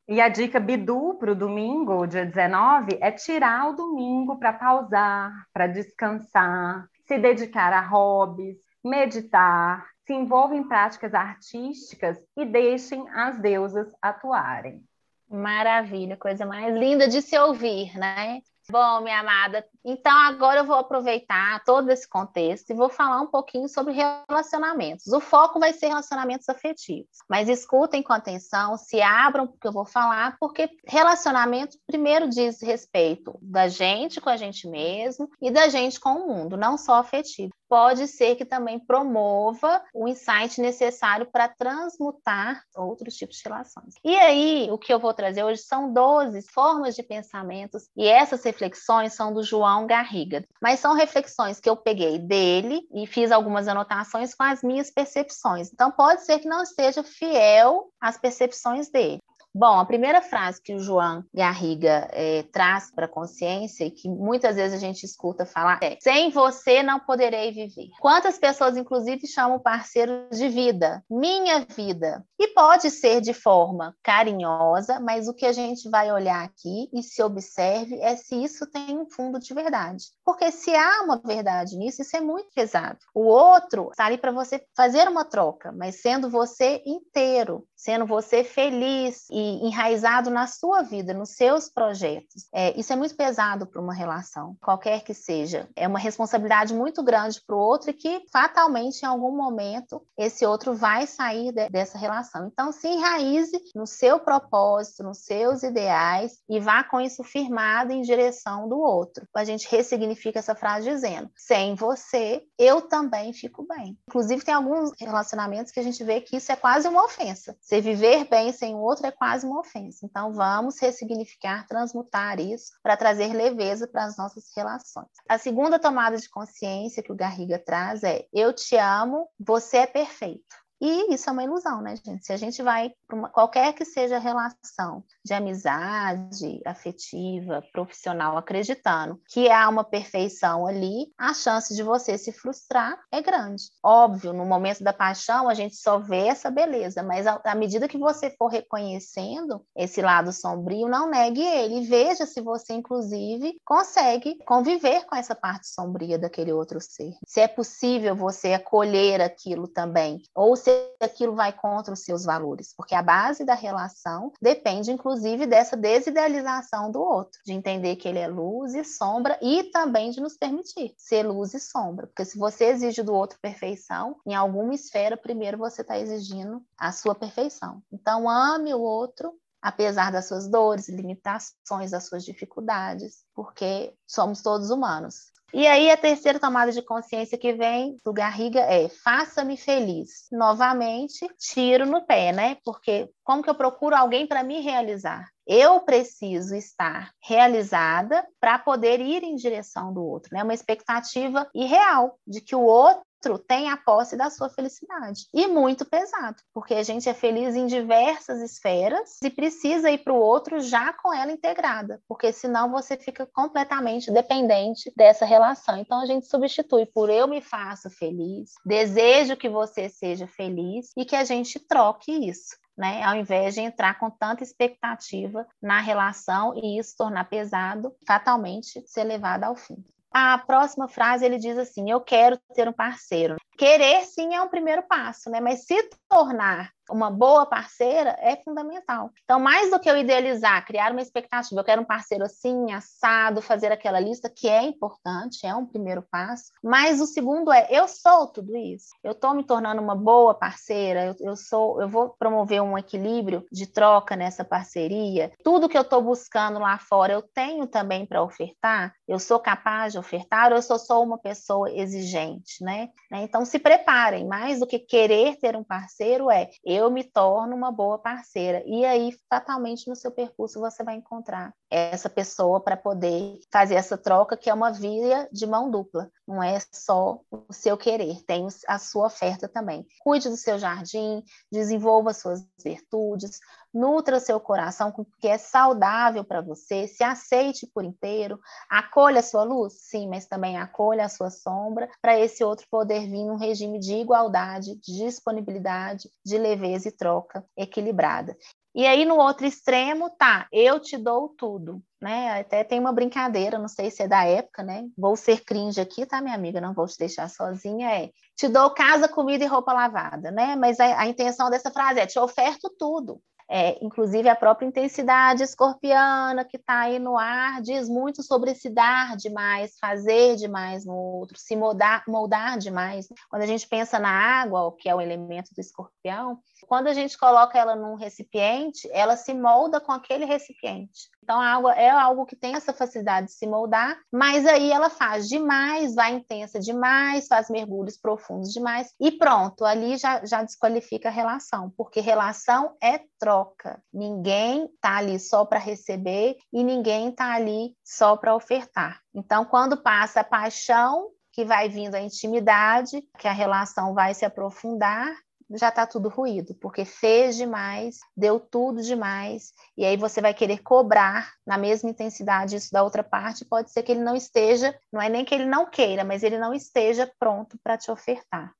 E 0.10 0.22
a 0.22 0.30
dica 0.30 0.58
Bidu 0.58 1.16
para 1.16 1.34
o 1.34 1.36
domingo, 1.36 2.08
dia 2.08 2.26
19, 2.26 2.98
é 3.02 3.12
tirar 3.12 3.70
o 3.70 3.74
domingo 3.74 4.38
para 4.40 4.54
pausar, 4.54 5.34
para 5.52 5.68
descansar, 5.68 6.88
se 7.06 7.18
dedicar 7.18 7.74
a 7.74 7.82
hobbies, 7.82 8.58
meditar, 8.82 9.86
se 10.06 10.14
envolva 10.14 10.56
em 10.56 10.64
práticas 10.64 11.14
artísticas 11.14 12.18
e 12.38 12.46
deixem 12.46 13.06
as 13.10 13.38
deusas 13.40 13.94
atuarem. 14.02 14.82
Maravilha, 15.30 16.16
coisa 16.16 16.46
mais 16.46 16.74
linda 16.74 17.10
de 17.10 17.22
se 17.22 17.38
ouvir, 17.38 17.94
né? 17.98 18.40
Bom, 18.70 19.00
minha 19.00 19.22
amada, 19.22 19.66
então 19.86 20.12
agora 20.12 20.60
eu 20.60 20.66
vou 20.66 20.76
aproveitar 20.76 21.64
todo 21.64 21.90
esse 21.90 22.08
contexto 22.08 22.70
e 22.70 22.76
vou 22.76 22.90
falar 22.90 23.22
um 23.22 23.28
pouquinho 23.28 23.70
sobre 23.70 23.94
relacionamentos. 23.94 25.08
O 25.08 25.22
foco 25.22 25.58
vai 25.58 25.72
ser 25.72 25.88
relacionamentos 25.88 26.50
afetivos, 26.50 27.08
mas 27.30 27.48
escutem 27.48 28.04
com 28.04 28.12
atenção, 28.12 28.78
se 28.78 29.02
abram 29.02 29.48
porque 29.48 29.70
eu 29.70 29.72
vou 29.72 29.86
falar, 29.86 30.36
porque 30.38 30.70
relacionamento 30.86 31.78
primeiro 31.88 32.28
diz 32.28 32.62
respeito 32.62 33.40
da 33.42 33.70
gente 33.70 34.20
com 34.20 34.30
a 34.30 34.36
gente 34.36 34.68
mesmo 34.68 35.30
e 35.42 35.50
da 35.50 35.70
gente 35.70 35.98
com 35.98 36.16
o 36.16 36.28
mundo, 36.28 36.58
não 36.58 36.78
só 36.78 36.96
afetivo. 36.96 37.54
Pode 37.70 38.08
ser 38.08 38.36
que 38.36 38.46
também 38.46 38.80
promova 38.80 39.82
o 39.94 40.08
insight 40.08 40.62
necessário 40.62 41.26
para 41.26 41.50
transmutar 41.50 42.64
outros 42.76 43.16
tipos 43.16 43.38
de 43.38 43.44
relações. 43.44 43.96
E 44.04 44.16
aí, 44.16 44.70
o 44.72 44.78
que 44.78 44.94
eu 44.94 45.00
vou 45.00 45.14
trazer 45.14 45.44
hoje 45.44 45.62
são 45.62 45.92
12 45.92 46.42
formas 46.52 46.96
de 46.96 47.04
pensamentos, 47.04 47.90
e 47.96 48.08
essas 48.08 48.44
reflexões 48.44 49.14
são 49.14 49.34
do 49.34 49.44
João 49.44 49.86
Garriga, 49.86 50.46
mas 50.62 50.80
são 50.80 50.94
reflexões 50.94 51.60
que 51.60 51.70
eu 51.70 51.76
peguei 51.76 52.18
dele 52.18 52.88
e 52.94 53.06
fiz 53.06 53.32
algumas 53.32 53.68
anotações 53.68 54.34
com 54.34 54.44
as 54.44 54.64
minhas 54.64 54.90
percepções. 54.90 55.72
Então, 55.72 55.92
pode 55.92 56.24
ser 56.26 56.40
que 56.40 56.48
não 56.48 56.64
esteja 56.64 57.04
fiel 57.04 57.92
às 58.00 58.18
percepções 58.18 58.90
dele. 58.90 59.20
Bom, 59.58 59.80
a 59.80 59.86
primeira 59.86 60.22
frase 60.22 60.62
que 60.62 60.76
o 60.76 60.80
João 60.80 61.26
Garriga 61.34 62.08
eh, 62.12 62.44
traz 62.52 62.92
para 62.92 63.06
a 63.06 63.10
consciência 63.10 63.86
e 63.86 63.90
que 63.90 64.08
muitas 64.08 64.56
vezes 64.56 64.78
a 64.78 64.80
gente 64.80 65.04
escuta 65.04 65.48
falar 65.48 65.80
é: 65.82 65.98
sem 66.00 66.30
você 66.30 66.84
não 66.84 67.00
poderei 67.00 67.52
viver. 67.52 67.88
Quantas 68.00 68.38
pessoas, 68.38 68.78
inclusive, 68.78 69.26
chamam 69.26 69.58
parceiro 69.58 70.28
de 70.32 70.48
vida, 70.48 71.04
minha 71.10 71.66
vida? 71.76 72.24
E 72.40 72.50
pode 72.50 72.92
ser 72.92 73.20
de 73.20 73.34
forma 73.34 73.96
carinhosa, 74.04 75.00
mas 75.00 75.28
o 75.28 75.34
que 75.34 75.48
a 75.48 75.52
gente 75.52 75.90
vai 75.90 76.12
olhar 76.12 76.46
aqui 76.46 76.88
e 76.94 77.02
se 77.02 77.24
observe 77.24 78.00
é 78.00 78.16
se 78.16 78.36
isso 78.36 78.70
tem 78.70 78.96
um 78.96 79.10
fundo 79.10 79.40
de 79.40 79.56
verdade. 79.56 80.04
Porque 80.24 80.52
se 80.52 80.76
há 80.76 81.02
uma 81.02 81.18
verdade 81.18 81.76
nisso, 81.78 82.04
isso 82.04 82.16
é 82.16 82.22
muito 82.22 82.52
pesado. 82.54 83.00
O 83.12 83.24
outro 83.24 83.90
está 83.90 84.06
ali 84.06 84.20
para 84.20 84.32
você 84.32 84.64
fazer 84.76 85.08
uma 85.08 85.26
troca, 85.26 85.72
mas 85.72 86.00
sendo 86.00 86.30
você 86.30 86.84
inteiro, 86.86 87.66
sendo 87.78 88.06
você 88.08 88.44
feliz 88.44 89.28
e 89.30 89.68
enraizado 89.68 90.32
na 90.32 90.48
sua 90.48 90.82
vida, 90.82 91.14
nos 91.14 91.30
seus 91.36 91.70
projetos. 91.70 92.48
É, 92.52 92.78
isso 92.78 92.92
é 92.92 92.96
muito 92.96 93.16
pesado 93.16 93.68
para 93.68 93.80
uma 93.80 93.94
relação, 93.94 94.58
qualquer 94.60 95.04
que 95.04 95.14
seja. 95.14 95.70
É 95.76 95.88
uma 95.88 96.00
responsabilidade 96.00 96.74
muito 96.74 97.04
grande 97.04 97.40
para 97.46 97.56
o 97.56 97.60
outro 97.60 97.92
e 97.92 97.94
que 97.94 98.24
fatalmente, 98.32 99.04
em 99.04 99.06
algum 99.06 99.32
momento, 99.32 100.02
esse 100.18 100.46
outro 100.46 100.74
vai 100.74 101.06
sair 101.06 101.52
de, 101.52 101.70
dessa 101.70 101.98
relação. 101.98 102.48
Então, 102.48 102.72
se 102.72 102.88
enraize 102.88 103.62
no 103.76 103.86
seu 103.86 104.20
propósito, 104.20 105.04
nos 105.04 105.20
seus 105.20 105.62
ideais 105.62 106.40
e 106.50 106.60
vá 106.60 106.84
com 106.84 107.00
isso 107.00 107.24
firmado 107.24 107.94
em 107.94 108.02
direção 108.02 108.68
do 108.68 108.80
outro. 108.80 109.28
A 109.36 109.44
gente 109.44 109.70
ressignifica 109.70 110.40
essa 110.40 110.56
frase 110.56 110.90
dizendo: 110.90 111.30
sem 111.36 111.76
você, 111.76 112.44
eu 112.58 112.82
também 112.82 113.34
fico 113.34 113.66
bem. 113.68 113.96
Inclusive, 114.08 114.44
tem 114.44 114.54
alguns 114.54 114.92
relacionamentos 115.00 115.72
que 115.72 115.80
a 115.80 115.84
gente 115.84 116.04
vê 116.04 116.22
que 116.22 116.38
isso 116.38 116.52
é 116.52 116.56
quase 116.56 116.88
uma 116.88 117.06
ofensa. 117.06 117.56
Você 117.68 117.82
viver 117.82 118.30
bem 118.30 118.54
sem 118.54 118.76
o 118.76 118.80
outro 118.80 119.06
é 119.06 119.12
quase 119.12 119.46
uma 119.46 119.60
ofensa. 119.60 120.06
Então, 120.06 120.32
vamos 120.32 120.80
ressignificar, 120.80 121.68
transmutar 121.68 122.40
isso 122.40 122.72
para 122.82 122.96
trazer 122.96 123.34
leveza 123.34 123.86
para 123.86 124.06
as 124.06 124.16
nossas 124.16 124.46
relações. 124.56 125.10
A 125.28 125.38
segunda 125.38 125.78
tomada 125.78 126.16
de 126.16 126.30
consciência 126.30 127.04
que 127.04 127.12
o 127.12 127.16
Garriga 127.16 127.60
traz 127.60 128.04
é: 128.04 128.26
eu 128.32 128.54
te 128.54 128.78
amo, 128.78 129.28
você 129.38 129.80
é 129.80 129.86
perfeito. 129.86 130.56
E 130.80 131.14
isso 131.14 131.30
é 131.30 131.34
uma 131.34 131.44
ilusão, 131.44 131.82
né, 131.82 131.96
gente? 131.96 132.26
Se 132.26 132.34
a 132.34 132.38
gente 132.38 132.62
vai 132.62 132.92
para 133.08 133.30
qualquer 133.30 133.74
que 133.74 133.84
seja 133.84 134.18
a 134.18 134.20
relação 134.20 135.04
de 135.26 135.34
amizade, 135.34 136.62
afetiva, 136.66 137.64
profissional, 137.72 138.38
acreditando 138.38 139.20
que 139.30 139.50
há 139.50 139.68
uma 139.68 139.84
perfeição 139.84 140.68
ali, 140.68 141.08
a 141.18 141.34
chance 141.34 141.76
de 141.76 141.84
você 141.84 142.18
se 142.18 142.32
frustrar 142.32 143.00
é 143.12 143.22
grande. 143.22 143.64
Óbvio, 143.84 144.34
no 144.34 144.46
momento 144.46 144.84
da 144.84 144.94
paixão, 144.94 145.50
a 145.50 145.54
gente 145.54 145.76
só 145.76 146.00
vê 146.00 146.28
essa 146.28 146.52
beleza, 146.52 147.02
mas 147.02 147.26
à 147.28 147.56
medida 147.56 147.88
que 147.88 147.98
você 147.98 148.30
for 148.38 148.48
reconhecendo 148.48 149.66
esse 149.76 150.02
lado 150.02 150.32
sombrio, 150.32 150.88
não 150.88 151.10
negue 151.10 151.42
ele. 151.42 151.88
Veja 151.88 152.26
se 152.26 152.42
você, 152.42 152.74
inclusive, 152.74 153.58
consegue 153.66 154.38
conviver 154.46 155.06
com 155.06 155.16
essa 155.16 155.34
parte 155.34 155.68
sombria 155.68 156.20
daquele 156.20 156.52
outro 156.54 156.80
ser. 156.80 157.14
Se 157.26 157.42
é 157.42 157.48
possível 157.48 158.16
você 158.16 158.54
acolher 158.54 159.22
aquilo 159.22 159.68
também, 159.68 160.22
ou 160.36 160.56
se 160.56 160.67
se 160.68 160.94
aquilo 161.00 161.34
vai 161.34 161.54
contra 161.54 161.94
os 161.94 162.04
seus 162.04 162.26
valores, 162.26 162.74
porque 162.76 162.94
a 162.94 163.02
base 163.02 163.46
da 163.46 163.54
relação 163.54 164.34
depende, 164.42 164.92
inclusive, 164.92 165.46
dessa 165.46 165.78
desidealização 165.78 166.92
do 166.92 167.00
outro, 167.00 167.40
de 167.46 167.54
entender 167.54 167.96
que 167.96 168.08
ele 168.08 168.20
é 168.20 168.28
luz 168.28 168.74
e 168.76 168.84
sombra 168.84 169.40
e 169.42 169.64
também 169.72 170.12
de 170.12 170.20
nos 170.20 170.36
permitir 170.36 170.94
ser 170.98 171.24
luz 171.24 171.54
e 171.54 171.60
sombra, 171.60 172.08
porque 172.08 172.26
se 172.26 172.38
você 172.38 172.66
exige 172.66 173.02
do 173.02 173.14
outro 173.14 173.40
perfeição, 173.42 174.18
em 174.26 174.36
alguma 174.36 174.76
esfera, 174.76 175.16
primeiro 175.16 175.58
você 175.58 175.82
está 175.82 175.98
exigindo 175.98 176.62
a 176.78 176.92
sua 176.92 177.16
perfeição. 177.16 177.82
Então, 177.92 178.30
ame 178.30 178.74
o 178.74 178.82
outro 178.82 179.34
apesar 179.60 180.12
das 180.12 180.28
suas 180.28 180.48
dores, 180.48 180.88
limitações, 180.88 181.92
das 181.92 182.08
suas 182.08 182.24
dificuldades, 182.24 183.26
porque 183.34 183.94
somos 184.08 184.42
todos 184.42 184.70
humanos. 184.70 185.32
E 185.54 185.66
aí, 185.66 185.90
a 185.90 185.96
terceira 185.96 186.40
tomada 186.40 186.72
de 186.72 186.82
consciência 186.82 187.38
que 187.38 187.54
vem 187.54 187.98
do 188.04 188.12
Garriga 188.12 188.60
é: 188.60 188.90
faça-me 188.90 189.56
feliz. 189.56 190.28
Novamente, 190.32 191.28
tiro 191.40 191.86
no 191.86 192.06
pé, 192.06 192.34
né? 192.34 192.58
Porque 192.66 193.10
como 193.24 193.42
que 193.42 193.50
eu 193.50 193.56
procuro 193.56 193.96
alguém 193.96 194.28
para 194.28 194.44
me 194.44 194.60
realizar? 194.60 195.26
Eu 195.46 195.80
preciso 195.80 196.54
estar 196.54 197.12
realizada 197.24 198.28
para 198.42 198.60
poder 198.60 199.00
ir 199.00 199.24
em 199.24 199.36
direção 199.36 199.94
do 199.94 200.04
outro, 200.04 200.30
né? 200.34 200.44
Uma 200.44 200.54
expectativa 200.54 201.50
irreal 201.56 202.20
de 202.28 202.42
que 202.42 202.54
o 202.56 202.62
outro 202.62 203.07
outro 203.18 203.40
tem 203.40 203.70
a 203.70 203.78
posse 203.78 204.16
da 204.16 204.30
sua 204.30 204.50
felicidade. 204.50 205.28
E 205.34 205.48
muito 205.48 205.86
pesado, 205.86 206.38
porque 206.54 206.74
a 206.76 206.84
gente 206.84 207.10
é 207.10 207.14
feliz 207.14 207.56
em 207.56 207.66
diversas 207.66 208.42
esferas 208.42 209.18
e 209.24 209.30
precisa 209.30 209.90
ir 209.90 210.00
para 210.00 210.14
o 210.14 210.20
outro 210.20 210.60
já 210.60 210.94
com 210.94 211.14
ela 211.14 211.32
integrada, 211.32 212.02
porque 212.08 212.32
senão 212.32 212.72
você 212.72 212.96
fica 212.96 213.26
completamente 213.26 214.12
dependente 214.12 214.92
dessa 214.96 215.26
relação. 215.26 215.78
Então 215.78 216.02
a 216.02 216.06
gente 216.06 216.28
substitui 216.28 216.86
por 216.86 217.10
eu 217.10 217.28
me 217.28 217.42
faço 217.42 217.90
feliz, 217.90 218.54
desejo 218.66 219.36
que 219.36 219.50
você 219.50 219.90
seja 219.90 220.28
feliz 220.28 220.92
e 220.96 221.04
que 221.04 221.16
a 221.16 221.24
gente 221.24 221.60
troque 221.60 222.12
isso. 222.12 222.56
Né, 222.78 223.02
ao 223.02 223.16
invés 223.16 223.56
de 223.56 223.62
entrar 223.62 223.98
com 223.98 224.08
tanta 224.08 224.44
expectativa 224.44 225.48
na 225.60 225.82
relação 225.82 226.54
e 226.56 226.78
isso 226.78 226.94
tornar 226.96 227.28
pesado, 227.28 227.92
fatalmente 228.06 228.84
ser 228.86 229.04
levado 229.04 229.46
ao 229.46 229.56
fim. 229.56 229.84
A 230.12 230.38
próxima 230.38 230.88
frase 230.88 231.26
ele 231.26 231.38
diz 231.38 231.58
assim: 231.58 231.92
Eu 231.92 232.02
quero 232.02 232.38
ter 232.56 232.68
um 232.68 232.74
parceiro. 232.74 233.36
Querer 233.58 234.06
sim 234.06 234.34
é 234.34 234.42
um 234.42 234.50
primeiro 234.50 234.84
passo, 234.84 235.30
né? 235.30 235.40
Mas 235.40 235.66
se 235.66 235.90
tornar 236.10 236.72
uma 236.90 237.10
boa 237.10 237.46
parceira 237.46 238.18
é 238.20 238.36
fundamental. 238.38 239.12
Então, 239.24 239.40
mais 239.40 239.72
do 239.72 239.80
que 239.80 239.90
eu 239.90 239.98
idealizar, 239.98 240.66
criar 240.66 240.92
uma 240.92 241.02
expectativa, 241.02 241.60
eu 241.60 241.66
quero 241.66 241.82
um 241.82 241.86
parceiro 241.86 242.24
assim, 242.24 242.72
assado, 242.72 243.42
fazer 243.42 243.72
aquela 243.72 244.00
lista, 244.00 244.30
que 244.30 244.48
é 244.48 244.64
importante, 244.64 245.46
é 245.46 245.54
um 245.56 245.66
primeiro 245.66 246.02
passo. 246.10 246.52
Mas 246.64 247.02
o 247.02 247.06
segundo 247.06 247.52
é, 247.52 247.68
eu 247.70 247.88
sou 247.88 248.28
tudo 248.28 248.56
isso. 248.56 248.88
Eu 249.04 249.12
estou 249.12 249.34
me 249.34 249.44
tornando 249.44 249.82
uma 249.82 249.96
boa 249.96 250.34
parceira, 250.34 251.06
eu, 251.06 251.16
eu, 251.30 251.36
sou, 251.36 251.82
eu 251.82 251.88
vou 251.88 252.16
promover 252.18 252.62
um 252.62 252.78
equilíbrio 252.78 253.46
de 253.52 253.68
troca 253.68 254.16
nessa 254.16 254.44
parceria. 254.44 255.32
Tudo 255.44 255.70
que 255.70 255.78
eu 255.78 255.82
estou 255.82 256.02
buscando 256.02 256.60
lá 256.60 256.78
fora, 256.78 257.14
eu 257.14 257.22
tenho 257.22 257.68
também 257.68 258.06
para 258.06 258.24
ofertar. 258.24 258.94
Eu 259.08 259.20
sou 259.20 259.40
capaz 259.40 259.94
de 259.94 260.00
ofertar 260.00 260.52
ou 260.52 260.58
eu 260.58 260.62
sou 260.62 260.78
só 260.78 261.02
uma 261.02 261.18
pessoa 261.18 261.72
exigente, 261.72 262.64
né? 262.64 262.90
Então, 263.12 263.46
se 263.46 263.60
preparem. 263.60 264.28
Mais 264.28 264.60
do 264.60 264.68
que 264.68 264.80
querer 264.80 265.38
ter 265.38 265.56
um 265.56 265.64
parceiro 265.64 266.30
é 266.30 266.50
eu 266.78 266.90
me 266.92 267.04
torno 267.04 267.56
uma 267.56 267.72
boa 267.72 267.98
parceira. 267.98 268.64
E 268.66 268.86
aí, 268.86 269.16
fatalmente, 269.30 269.90
no 269.90 269.96
seu 269.96 270.12
percurso, 270.12 270.60
você 270.60 270.84
vai 270.84 270.96
encontrar 270.96 271.54
essa 271.70 272.10
pessoa 272.10 272.60
para 272.62 272.78
poder 272.78 273.40
fazer 273.52 273.76
essa 273.76 273.98
troca, 273.98 274.38
que 274.38 274.50
é 274.50 274.54
uma 274.54 274.72
via 274.72 275.28
de 275.32 275.46
mão 275.46 275.70
dupla. 275.70 276.10
Não 276.28 276.42
é 276.42 276.58
só 276.72 277.20
o 277.32 277.52
seu 277.52 277.78
querer, 277.78 278.24
tem 278.26 278.48
a 278.68 278.80
sua 278.80 279.08
oferta 279.08 279.48
também. 279.48 279.86
Cuide 280.00 280.30
do 280.30 280.38
seu 280.38 280.58
jardim, 280.58 281.24
desenvolva 281.52 282.14
suas 282.14 282.46
virtudes, 282.64 283.40
nutra 283.74 284.20
seu 284.20 284.40
coração 284.40 284.92
com 284.92 285.02
o 285.02 285.08
que 285.20 285.28
é 285.28 285.38
saudável 285.38 286.24
para 286.24 286.42
você, 286.42 286.88
se 286.88 287.04
aceite 287.04 287.68
por 287.74 287.84
inteiro, 287.84 288.40
acolha 288.70 289.20
a 289.20 289.24
sua 289.24 289.44
luz, 289.44 289.74
sim, 289.90 290.08
mas 290.08 290.26
também 290.26 290.58
acolha 290.58 291.06
a 291.06 291.10
sua 291.10 291.30
sombra, 291.30 291.90
para 292.02 292.18
esse 292.18 292.44
outro 292.44 292.66
poder 292.70 293.02
vir 293.02 293.26
num 293.26 293.38
regime 293.38 293.80
de 293.80 293.96
igualdade, 293.96 294.76
de 294.76 294.98
disponibilidade, 294.98 296.10
de 296.26 296.38
leveza 296.38 296.90
e 296.90 296.92
troca 296.92 297.46
equilibrada. 297.56 298.36
E 298.78 298.86
aí, 298.86 299.06
no 299.06 299.16
outro 299.16 299.48
extremo, 299.48 300.08
tá, 300.08 300.48
eu 300.52 300.80
te 300.80 301.00
dou 301.00 301.30
tudo, 301.30 301.82
né? 302.00 302.40
Até 302.40 302.64
tem 302.64 302.80
uma 302.80 302.94
brincadeira, 302.94 303.58
não 303.58 303.68
sei 303.68 303.90
se 303.90 304.04
é 304.04 304.08
da 304.08 304.24
época, 304.24 304.62
né? 304.62 304.88
Vou 304.96 305.16
ser 305.16 305.44
cringe 305.44 305.82
aqui, 305.82 306.06
tá, 306.06 306.22
minha 306.22 306.36
amiga? 306.36 306.62
Não 306.62 306.76
vou 306.76 306.86
te 306.86 306.96
deixar 306.96 307.28
sozinha. 307.28 307.90
É, 307.92 308.12
te 308.36 308.48
dou 308.48 308.70
casa, 308.70 309.08
comida 309.08 309.44
e 309.44 309.48
roupa 309.48 309.74
lavada, 309.74 310.30
né? 310.30 310.56
Mas 310.56 310.80
a, 310.80 311.00
a 311.00 311.08
intenção 311.08 311.50
dessa 311.50 311.72
frase 311.72 312.00
é, 312.00 312.06
te 312.06 312.20
oferto 312.20 312.70
tudo. 312.78 313.20
É, 313.50 313.84
inclusive 313.84 314.28
a 314.28 314.36
própria 314.36 314.68
intensidade 314.68 315.42
escorpiana 315.42 316.44
que 316.44 316.58
está 316.58 316.82
aí 316.82 317.00
no 317.00 317.18
ar 317.18 317.62
diz 317.62 317.88
muito 317.88 318.22
sobre 318.22 318.54
se 318.54 318.70
dar 318.70 319.16
demais, 319.16 319.78
fazer 319.80 320.36
demais 320.36 320.86
no 320.86 320.94
outro, 320.94 321.38
se 321.40 321.56
moldar, 321.56 322.04
moldar 322.08 322.58
demais. 322.58 323.08
Quando 323.30 323.44
a 323.44 323.46
gente 323.46 323.66
pensa 323.66 323.98
na 324.00 324.10
água, 324.10 324.76
que 324.78 324.90
é 324.90 324.94
o 324.94 325.00
elemento 325.00 325.54
do 325.56 325.62
escorpião, 325.62 326.40
quando 326.68 326.88
a 326.88 326.94
gente 326.94 327.18
coloca 327.18 327.58
ela 327.58 327.76
num 327.76 327.96
recipiente, 327.96 328.90
ela 328.92 329.16
se 329.16 329.34
molda 329.34 329.80
com 329.80 329.94
aquele 329.94 330.26
recipiente. 330.26 331.10
Então, 331.28 331.42
a 331.42 331.56
água 331.56 331.74
é 331.74 331.90
algo 331.90 332.26
que 332.26 332.38
tem 332.38 332.56
essa 332.56 332.72
facilidade 332.72 333.28
de 333.28 333.34
se 333.34 333.46
moldar, 333.46 334.00
mas 334.10 334.46
aí 334.46 334.72
ela 334.72 334.90
faz 334.90 335.28
demais, 335.28 335.94
vai 335.94 336.14
intensa 336.14 336.58
demais, 336.58 337.28
faz 337.28 337.50
mergulhos 337.50 337.98
profundos 337.98 338.54
demais, 338.54 338.94
e 338.98 339.12
pronto, 339.12 339.66
ali 339.66 339.98
já, 339.98 340.26
já 340.26 340.42
desqualifica 340.42 341.10
a 341.10 341.12
relação, 341.12 341.70
porque 341.76 342.00
relação 342.00 342.78
é 342.82 343.02
troca. 343.20 343.84
Ninguém 343.94 344.68
está 344.74 345.00
ali 345.00 345.20
só 345.20 345.44
para 345.44 345.60
receber 345.60 346.38
e 346.54 346.64
ninguém 346.64 347.10
está 347.10 347.34
ali 347.34 347.76
só 347.84 348.16
para 348.16 348.34
ofertar. 348.34 349.02
Então, 349.14 349.44
quando 349.44 349.84
passa 349.84 350.22
a 350.22 350.24
paixão, 350.24 351.10
que 351.34 351.44
vai 351.44 351.68
vindo 351.68 351.96
a 351.96 352.02
intimidade, 352.02 353.04
que 353.20 353.28
a 353.28 353.34
relação 353.34 353.94
vai 353.94 354.14
se 354.14 354.24
aprofundar, 354.24 355.14
já 355.52 355.70
está 355.70 355.86
tudo 355.86 356.10
ruído, 356.10 356.54
porque 356.56 356.84
fez 356.84 357.36
demais, 357.36 358.00
deu 358.16 358.40
tudo 358.40 358.82
demais, 358.82 359.54
e 359.78 359.86
aí 359.86 359.96
você 359.96 360.22
vai 360.22 360.34
querer 360.34 360.60
cobrar 360.60 361.34
na 361.46 361.58
mesma 361.58 361.90
intensidade 361.90 362.56
isso 362.56 362.72
da 362.72 362.84
outra 362.84 363.04
parte, 363.04 363.46
pode 363.46 363.72
ser 363.72 363.84
que 363.84 363.92
ele 363.92 364.02
não 364.02 364.16
esteja, 364.16 364.78
não 364.92 365.02
é 365.02 365.10
nem 365.10 365.24
que 365.24 365.34
ele 365.34 365.46
não 365.46 365.66
queira, 365.66 366.04
mas 366.04 366.24
ele 366.24 366.38
não 366.38 366.54
esteja 366.54 367.12
pronto 367.20 367.58
para 367.64 367.78
te 367.78 367.90
ofertar. 367.90 368.54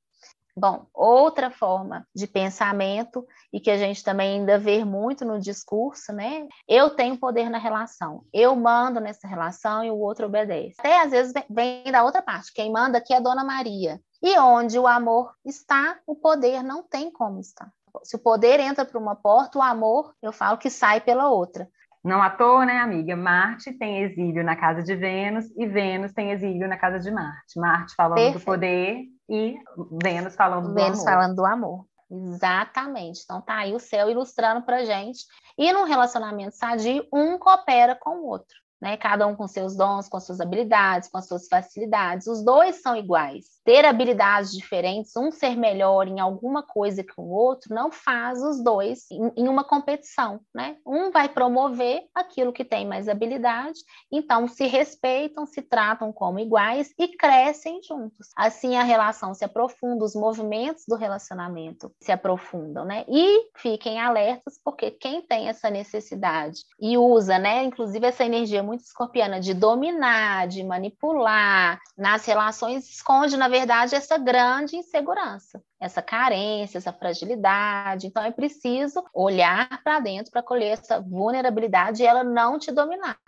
Bom, 0.58 0.86
outra 0.92 1.52
forma 1.52 2.04
de 2.12 2.26
pensamento 2.26 3.24
e 3.52 3.60
que 3.60 3.70
a 3.70 3.78
gente 3.78 4.02
também 4.02 4.40
ainda 4.40 4.58
vê 4.58 4.84
muito 4.84 5.24
no 5.24 5.38
discurso, 5.38 6.12
né? 6.12 6.48
Eu 6.66 6.90
tenho 6.90 7.16
poder 7.16 7.48
na 7.48 7.58
relação, 7.58 8.24
eu 8.32 8.56
mando 8.56 8.98
nessa 8.98 9.28
relação 9.28 9.84
e 9.84 9.90
o 9.90 9.98
outro 9.98 10.26
obedece. 10.26 10.74
Até 10.80 11.00
às 11.00 11.12
vezes 11.12 11.32
vem 11.48 11.84
da 11.92 12.02
outra 12.02 12.20
parte, 12.20 12.52
quem 12.52 12.72
manda 12.72 12.98
aqui 12.98 13.14
é 13.14 13.18
a 13.18 13.20
Dona 13.20 13.44
Maria. 13.44 14.00
E 14.22 14.38
onde 14.38 14.78
o 14.78 14.86
amor 14.86 15.32
está, 15.44 15.98
o 16.06 16.14
poder 16.14 16.62
não 16.62 16.82
tem 16.82 17.10
como 17.10 17.38
estar. 17.38 17.70
Se 18.02 18.16
o 18.16 18.18
poder 18.18 18.60
entra 18.60 18.84
por 18.84 19.00
uma 19.00 19.14
porta, 19.14 19.58
o 19.58 19.62
amor, 19.62 20.12
eu 20.22 20.32
falo 20.32 20.58
que 20.58 20.70
sai 20.70 21.00
pela 21.00 21.30
outra. 21.30 21.68
Não 22.04 22.22
à 22.22 22.30
toa, 22.30 22.64
né, 22.64 22.78
amiga? 22.78 23.16
Marte 23.16 23.72
tem 23.72 24.02
exílio 24.02 24.44
na 24.44 24.56
casa 24.56 24.82
de 24.82 24.94
Vênus 24.94 25.46
e 25.56 25.66
Vênus 25.66 26.12
tem 26.12 26.30
exílio 26.30 26.68
na 26.68 26.76
casa 26.76 26.98
de 27.00 27.10
Marte. 27.10 27.58
Marte 27.58 27.94
falando 27.94 28.16
Perfeito. 28.16 28.38
do 28.38 28.44
poder 28.44 29.04
e 29.28 29.56
Vênus 30.02 30.34
falando 30.36 30.68
do 30.68 30.74
Vênus 30.74 31.00
amor. 31.00 31.12
falando 31.12 31.36
do 31.36 31.46
amor. 31.46 31.86
Exatamente. 32.10 33.22
Então 33.24 33.40
tá 33.40 33.56
aí 33.56 33.74
o 33.74 33.80
céu 33.80 34.08
ilustrando 34.08 34.62
pra 34.62 34.84
gente. 34.84 35.24
E 35.56 35.72
num 35.72 35.84
relacionamento 35.84 36.56
sadio, 36.56 37.06
um 37.12 37.36
coopera 37.38 37.94
com 37.94 38.18
o 38.18 38.26
outro 38.26 38.56
né? 38.80 38.96
Cada 38.96 39.26
um 39.26 39.34
com 39.34 39.46
seus 39.46 39.76
dons, 39.76 40.08
com 40.08 40.20
suas 40.20 40.40
habilidades, 40.40 41.08
com 41.08 41.18
as 41.18 41.26
suas 41.26 41.48
facilidades. 41.48 42.26
Os 42.26 42.44
dois 42.44 42.80
são 42.80 42.96
iguais. 42.96 43.58
Ter 43.64 43.84
habilidades 43.84 44.52
diferentes, 44.52 45.14
um 45.16 45.30
ser 45.30 45.56
melhor 45.56 46.06
em 46.06 46.20
alguma 46.20 46.62
coisa 46.62 47.02
que 47.02 47.12
o 47.16 47.28
outro, 47.28 47.74
não 47.74 47.90
faz 47.90 48.42
os 48.42 48.62
dois 48.62 49.10
em, 49.10 49.32
em 49.36 49.48
uma 49.48 49.64
competição, 49.64 50.40
né? 50.54 50.76
Um 50.86 51.10
vai 51.10 51.28
promover 51.28 52.04
aquilo 52.14 52.52
que 52.52 52.64
tem 52.64 52.86
mais 52.86 53.08
habilidade, 53.08 53.80
então 54.10 54.46
se 54.46 54.66
respeitam, 54.66 55.46
se 55.46 55.62
tratam 55.62 56.12
como 56.12 56.38
iguais 56.38 56.92
e 56.98 57.08
crescem 57.08 57.80
juntos. 57.82 58.28
Assim 58.36 58.76
a 58.76 58.82
relação 58.82 59.34
se 59.34 59.44
aprofunda, 59.44 60.04
os 60.04 60.14
movimentos 60.14 60.84
do 60.86 60.96
relacionamento 60.96 61.92
se 62.00 62.12
aprofundam, 62.12 62.84
né? 62.84 63.04
E 63.08 63.50
fiquem 63.56 64.00
alertas, 64.00 64.58
porque 64.64 64.90
quem 64.90 65.22
tem 65.22 65.48
essa 65.48 65.68
necessidade 65.70 66.60
e 66.80 66.96
usa, 66.96 67.38
né, 67.38 67.64
inclusive 67.64 68.06
essa 68.06 68.24
energia 68.24 68.62
muito 68.68 68.84
escorpiana 68.84 69.40
de 69.40 69.54
dominar, 69.54 70.46
de 70.46 70.62
manipular 70.62 71.80
nas 71.96 72.24
relações, 72.26 72.88
esconde, 72.88 73.36
na 73.36 73.48
verdade, 73.48 73.94
essa 73.94 74.18
grande 74.18 74.76
insegurança, 74.76 75.62
essa 75.80 76.02
carência, 76.02 76.78
essa 76.78 76.92
fragilidade. 76.92 78.06
Então, 78.06 78.22
é 78.22 78.30
preciso 78.30 79.02
olhar 79.12 79.82
para 79.82 79.98
dentro 80.00 80.30
para 80.30 80.42
colher 80.42 80.72
essa 80.72 81.00
vulnerabilidade 81.00 82.02
e 82.02 82.06
ela 82.06 82.22
não 82.22 82.58
te 82.58 82.70
dominar. 82.70 83.18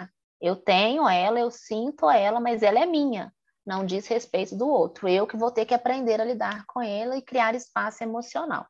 Eu 0.40 0.56
tenho 0.56 1.08
ela, 1.08 1.40
eu 1.40 1.50
sinto 1.50 2.08
ela, 2.10 2.38
mas 2.38 2.62
ela 2.62 2.78
é 2.78 2.86
minha. 2.86 3.32
não 3.66 3.84
diz 3.84 4.06
respeito 4.06 4.56
do 4.56 4.68
outro. 4.68 5.08
Eu 5.08 5.26
que 5.26 5.36
vou 5.36 5.50
ter 5.50 5.64
que 5.64 5.74
aprender 5.74 6.20
a 6.20 6.24
lidar 6.24 6.64
com 6.66 6.82
ele 6.82 7.16
e 7.16 7.22
criar 7.22 7.54
espaço 7.54 8.02
emocional. 8.02 8.66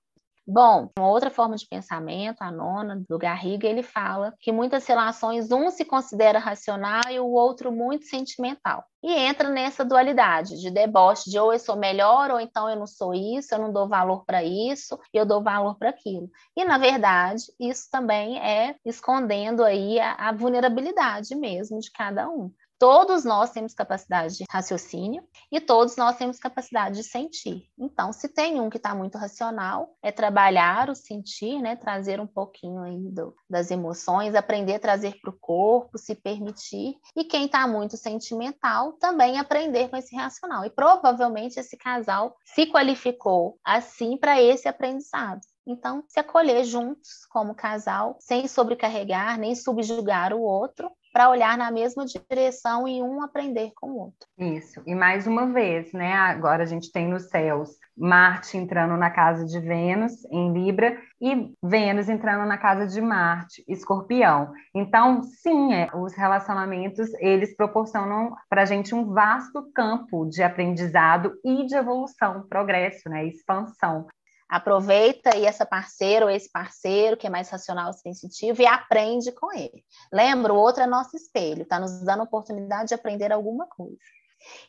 Bom, 0.52 0.90
uma 0.98 1.08
outra 1.08 1.30
forma 1.30 1.54
de 1.54 1.64
pensamento, 1.64 2.42
a 2.42 2.50
nona, 2.50 3.04
do 3.08 3.16
Garriga, 3.16 3.68
ele 3.68 3.84
fala 3.84 4.34
que 4.40 4.50
muitas 4.50 4.84
relações, 4.84 5.52
um 5.52 5.70
se 5.70 5.84
considera 5.84 6.40
racional 6.40 7.02
e 7.08 7.20
o 7.20 7.28
outro 7.28 7.70
muito 7.70 8.06
sentimental. 8.06 8.84
E 9.00 9.12
entra 9.12 9.48
nessa 9.48 9.84
dualidade 9.84 10.60
de 10.60 10.68
deboche, 10.68 11.30
de 11.30 11.38
ou 11.38 11.52
eu 11.52 11.58
sou 11.60 11.76
melhor, 11.76 12.32
ou 12.32 12.40
então 12.40 12.68
eu 12.68 12.74
não 12.74 12.86
sou 12.88 13.14
isso, 13.14 13.54
eu 13.54 13.60
não 13.60 13.72
dou 13.72 13.88
valor 13.88 14.24
para 14.24 14.42
isso, 14.42 14.98
eu 15.14 15.24
dou 15.24 15.40
valor 15.40 15.78
para 15.78 15.90
aquilo. 15.90 16.28
E, 16.56 16.64
na 16.64 16.78
verdade, 16.78 17.44
isso 17.60 17.88
também 17.88 18.40
é 18.40 18.74
escondendo 18.84 19.62
aí 19.62 20.00
a, 20.00 20.14
a 20.14 20.32
vulnerabilidade 20.32 21.32
mesmo 21.36 21.78
de 21.78 21.92
cada 21.92 22.28
um. 22.28 22.52
Todos 22.80 23.26
nós 23.26 23.50
temos 23.50 23.74
capacidade 23.74 24.38
de 24.38 24.44
raciocínio 24.50 25.22
e 25.52 25.60
todos 25.60 25.96
nós 25.96 26.16
temos 26.16 26.38
capacidade 26.38 26.96
de 26.96 27.02
sentir. 27.02 27.68
Então, 27.78 28.10
se 28.10 28.26
tem 28.26 28.58
um 28.58 28.70
que 28.70 28.78
está 28.78 28.94
muito 28.94 29.18
racional, 29.18 29.94
é 30.02 30.10
trabalhar 30.10 30.88
o 30.88 30.94
sentir, 30.94 31.60
né? 31.60 31.76
Trazer 31.76 32.18
um 32.18 32.26
pouquinho 32.26 32.80
aí 32.80 33.10
do, 33.10 33.36
das 33.50 33.70
emoções, 33.70 34.34
aprender 34.34 34.76
a 34.76 34.78
trazer 34.78 35.20
para 35.20 35.28
o 35.28 35.38
corpo, 35.38 35.98
se 35.98 36.14
permitir. 36.14 36.94
E 37.14 37.22
quem 37.22 37.44
está 37.44 37.68
muito 37.68 37.98
sentimental, 37.98 38.94
também 38.94 39.38
aprender 39.38 39.90
com 39.90 39.98
esse 39.98 40.16
racional. 40.16 40.64
E 40.64 40.70
provavelmente 40.70 41.60
esse 41.60 41.76
casal 41.76 42.34
se 42.46 42.64
qualificou 42.64 43.58
assim 43.62 44.16
para 44.16 44.40
esse 44.40 44.66
aprendizado. 44.66 45.40
Então, 45.66 46.04
se 46.08 46.18
acolher 46.18 46.64
juntos 46.64 47.26
como 47.30 47.54
casal, 47.54 48.16
sem 48.20 48.48
sobrecarregar 48.48 49.38
nem 49.38 49.54
subjugar 49.54 50.32
o 50.32 50.40
outro, 50.40 50.90
para 51.12 51.28
olhar 51.28 51.58
na 51.58 51.70
mesma 51.70 52.04
direção 52.04 52.86
e 52.86 53.02
um 53.02 53.22
aprender 53.22 53.72
com 53.74 53.90
o 53.90 53.98
outro. 53.98 54.28
Isso. 54.38 54.80
E 54.86 54.94
mais 54.94 55.26
uma 55.26 55.46
vez, 55.46 55.92
né? 55.92 56.12
Agora 56.14 56.62
a 56.62 56.66
gente 56.66 56.90
tem 56.92 57.08
nos 57.08 57.28
céus 57.28 57.70
Marte 57.96 58.56
entrando 58.56 58.96
na 58.96 59.10
casa 59.10 59.44
de 59.44 59.58
Vênus 59.58 60.24
em 60.30 60.52
Libra 60.52 60.96
e 61.20 61.52
Vênus 61.62 62.08
entrando 62.08 62.46
na 62.46 62.56
casa 62.56 62.86
de 62.86 63.00
Marte, 63.00 63.64
Escorpião. 63.68 64.52
Então, 64.74 65.22
sim, 65.22 65.74
é, 65.74 65.90
os 65.94 66.14
relacionamentos 66.14 67.12
eles 67.18 67.54
proporcionam 67.54 68.34
para 68.48 68.62
a 68.62 68.64
gente 68.64 68.94
um 68.94 69.12
vasto 69.12 69.70
campo 69.74 70.26
de 70.26 70.42
aprendizado 70.42 71.34
e 71.44 71.66
de 71.66 71.74
evolução, 71.74 72.46
progresso, 72.48 73.08
né? 73.08 73.26
Expansão 73.26 74.06
aproveita 74.50 75.36
e 75.36 75.46
essa 75.46 75.64
parceira 75.64 76.26
ou 76.26 76.30
esse 76.30 76.50
parceiro 76.50 77.16
que 77.16 77.26
é 77.26 77.30
mais 77.30 77.48
racional 77.48 77.92
sensitivo 77.92 78.60
e 78.60 78.66
aprende 78.66 79.30
com 79.30 79.52
ele. 79.52 79.84
Lembra, 80.12 80.52
o 80.52 80.58
outro 80.58 80.82
é 80.82 80.86
nosso 80.86 81.16
espelho, 81.16 81.62
está 81.62 81.78
nos 81.78 82.02
dando 82.02 82.24
oportunidade 82.24 82.88
de 82.88 82.94
aprender 82.94 83.32
alguma 83.32 83.66
coisa. 83.66 83.96